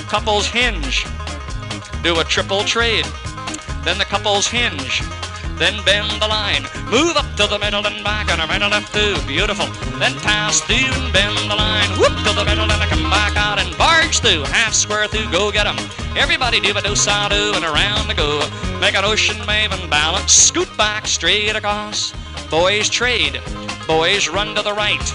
Couples 0.08 0.46
hinge. 0.46 1.06
Do 2.02 2.20
a 2.20 2.24
triple 2.24 2.62
trade. 2.62 3.06
Then 3.82 3.98
the 3.98 4.04
couples 4.04 4.46
hinge. 4.46 5.02
Then 5.58 5.82
bend 5.84 6.22
the 6.22 6.28
line. 6.28 6.62
Move 6.88 7.16
up 7.16 7.26
to 7.36 7.46
the 7.48 7.58
middle 7.58 7.84
and 7.84 8.04
back 8.04 8.30
and 8.30 8.40
a 8.40 8.46
right 8.46 8.62
and 8.62 8.70
left 8.70 8.92
through. 8.92 9.20
Beautiful. 9.26 9.66
Then 9.98 10.14
pass 10.20 10.60
through 10.60 10.86
and 10.94 11.12
bend 11.12 11.36
the 11.50 11.56
line. 11.56 11.90
Whoop 11.98 12.14
to 12.26 12.32
the 12.32 12.44
middle 12.44 12.70
and 12.70 12.90
come 12.90 13.10
back 13.10 13.36
out 13.36 13.58
and 13.58 13.76
barge 13.76 14.20
through. 14.20 14.44
Half 14.44 14.72
square 14.74 15.08
through. 15.08 15.30
Go 15.32 15.50
get 15.50 15.66
'em. 15.66 15.76
Everybody 16.16 16.60
do 16.60 16.76
a 16.76 16.80
do 16.80 16.94
sa 16.94 17.28
do 17.28 17.52
and 17.54 17.64
around 17.64 18.06
the 18.06 18.14
go. 18.14 18.38
Make 18.80 18.94
an 18.94 19.04
ocean 19.04 19.44
wave 19.46 19.72
and 19.72 19.90
balance. 19.90 20.32
Scoot 20.32 20.70
back 20.76 21.06
straight 21.06 21.56
across. 21.56 22.12
Boys 22.50 22.88
trade. 22.88 23.42
Boys 23.86 24.28
run 24.28 24.54
to 24.54 24.62
the 24.62 24.72
right. 24.72 25.14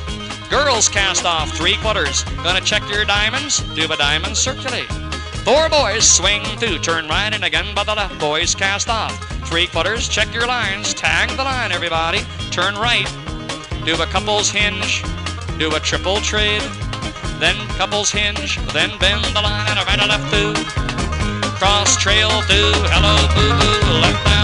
Girls 0.50 0.90
cast 0.90 1.26
off 1.26 1.50
three 1.52 1.78
quarters. 1.78 2.24
Gonna 2.44 2.62
check 2.62 2.84
your 2.90 3.06
diamonds? 3.06 3.62
Do 3.76 3.92
a 3.92 3.98
diamond 3.98 4.36
circulate. 4.38 5.03
Four 5.44 5.68
boys 5.68 6.10
swing 6.10 6.42
through, 6.58 6.80
turn 6.80 7.10
right 7.10 7.34
and 7.34 7.44
again 7.44 7.76
by 7.76 7.84
the 7.84 7.94
left. 7.94 8.18
Boys 8.18 8.56
cast 8.56 8.88
off. 8.88 9.12
Three 9.50 9.68
quarters, 9.68 10.08
check 10.08 10.34
your 10.34 10.48
lines. 10.48 10.94
Tag 10.94 11.30
the 11.36 11.44
line, 11.44 11.74
everybody. 11.74 12.22
Turn 12.50 12.76
right. 12.76 13.06
Do 13.84 14.02
a 14.02 14.06
couples 14.06 14.50
hinge. 14.50 15.04
Do 15.60 15.76
a 15.76 15.82
triple 15.82 16.22
trade. 16.22 16.62
Then 17.40 17.58
couples 17.76 18.10
hinge. 18.10 18.58
Then 18.72 18.98
bend 19.00 19.26
the 19.36 19.42
line 19.42 19.68
and 19.68 19.80
a 19.80 19.84
right 19.84 20.00
or 20.00 20.08
left 20.08 20.32
through. 20.32 20.54
Cross 21.60 21.98
trail 21.98 22.30
through. 22.44 22.72
Hello, 22.88 23.16
boo 23.36 23.52
boo. 23.60 24.00
Left 24.00 24.26
down 24.26 24.43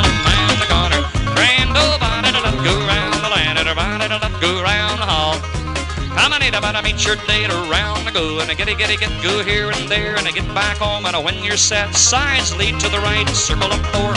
About 6.47 6.75
to 6.75 6.82
meet 6.82 7.06
your 7.06 7.15
date 7.28 7.49
around 7.49 8.06
the 8.06 8.12
go 8.12 8.39
and 8.39 8.49
a 8.49 8.56
get 8.56 8.67
getty 8.78 8.97
get 8.97 9.10
go 9.23 9.43
here 9.43 9.71
and 9.71 9.88
there. 9.88 10.17
And 10.17 10.28
I 10.28 10.32
get 10.32 10.47
back 10.54 10.78
home 10.78 11.06
and 11.06 11.23
when 11.23 11.43
you're 11.43 11.58
set. 11.58 11.95
Sides 11.95 12.56
lead 12.56 12.80
to 12.80 12.89
the 12.89 12.99
right 12.99 13.28
circle 13.30 13.71
up 13.71 13.86
four. 13.93 14.13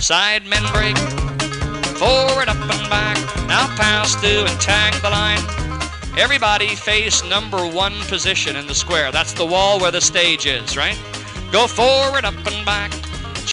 Side 0.00 0.46
men 0.46 0.62
break. 0.72 0.96
Forward 1.98 2.48
up 2.48 2.56
and 2.56 2.88
back. 2.88 3.16
Now 3.46 3.66
pass 3.76 4.14
through 4.14 4.46
and 4.46 4.60
tag 4.60 4.94
the 5.02 5.10
line. 5.10 5.40
Everybody 6.16 6.74
face 6.74 7.22
number 7.24 7.66
one 7.66 7.94
position 8.08 8.56
in 8.56 8.66
the 8.66 8.74
square. 8.74 9.12
That's 9.12 9.32
the 9.32 9.44
wall 9.44 9.78
where 9.78 9.90
the 9.90 10.00
stage 10.00 10.46
is, 10.46 10.76
right? 10.76 10.98
Go 11.52 11.66
forward, 11.66 12.24
up 12.24 12.34
and 12.34 12.64
back, 12.64 12.92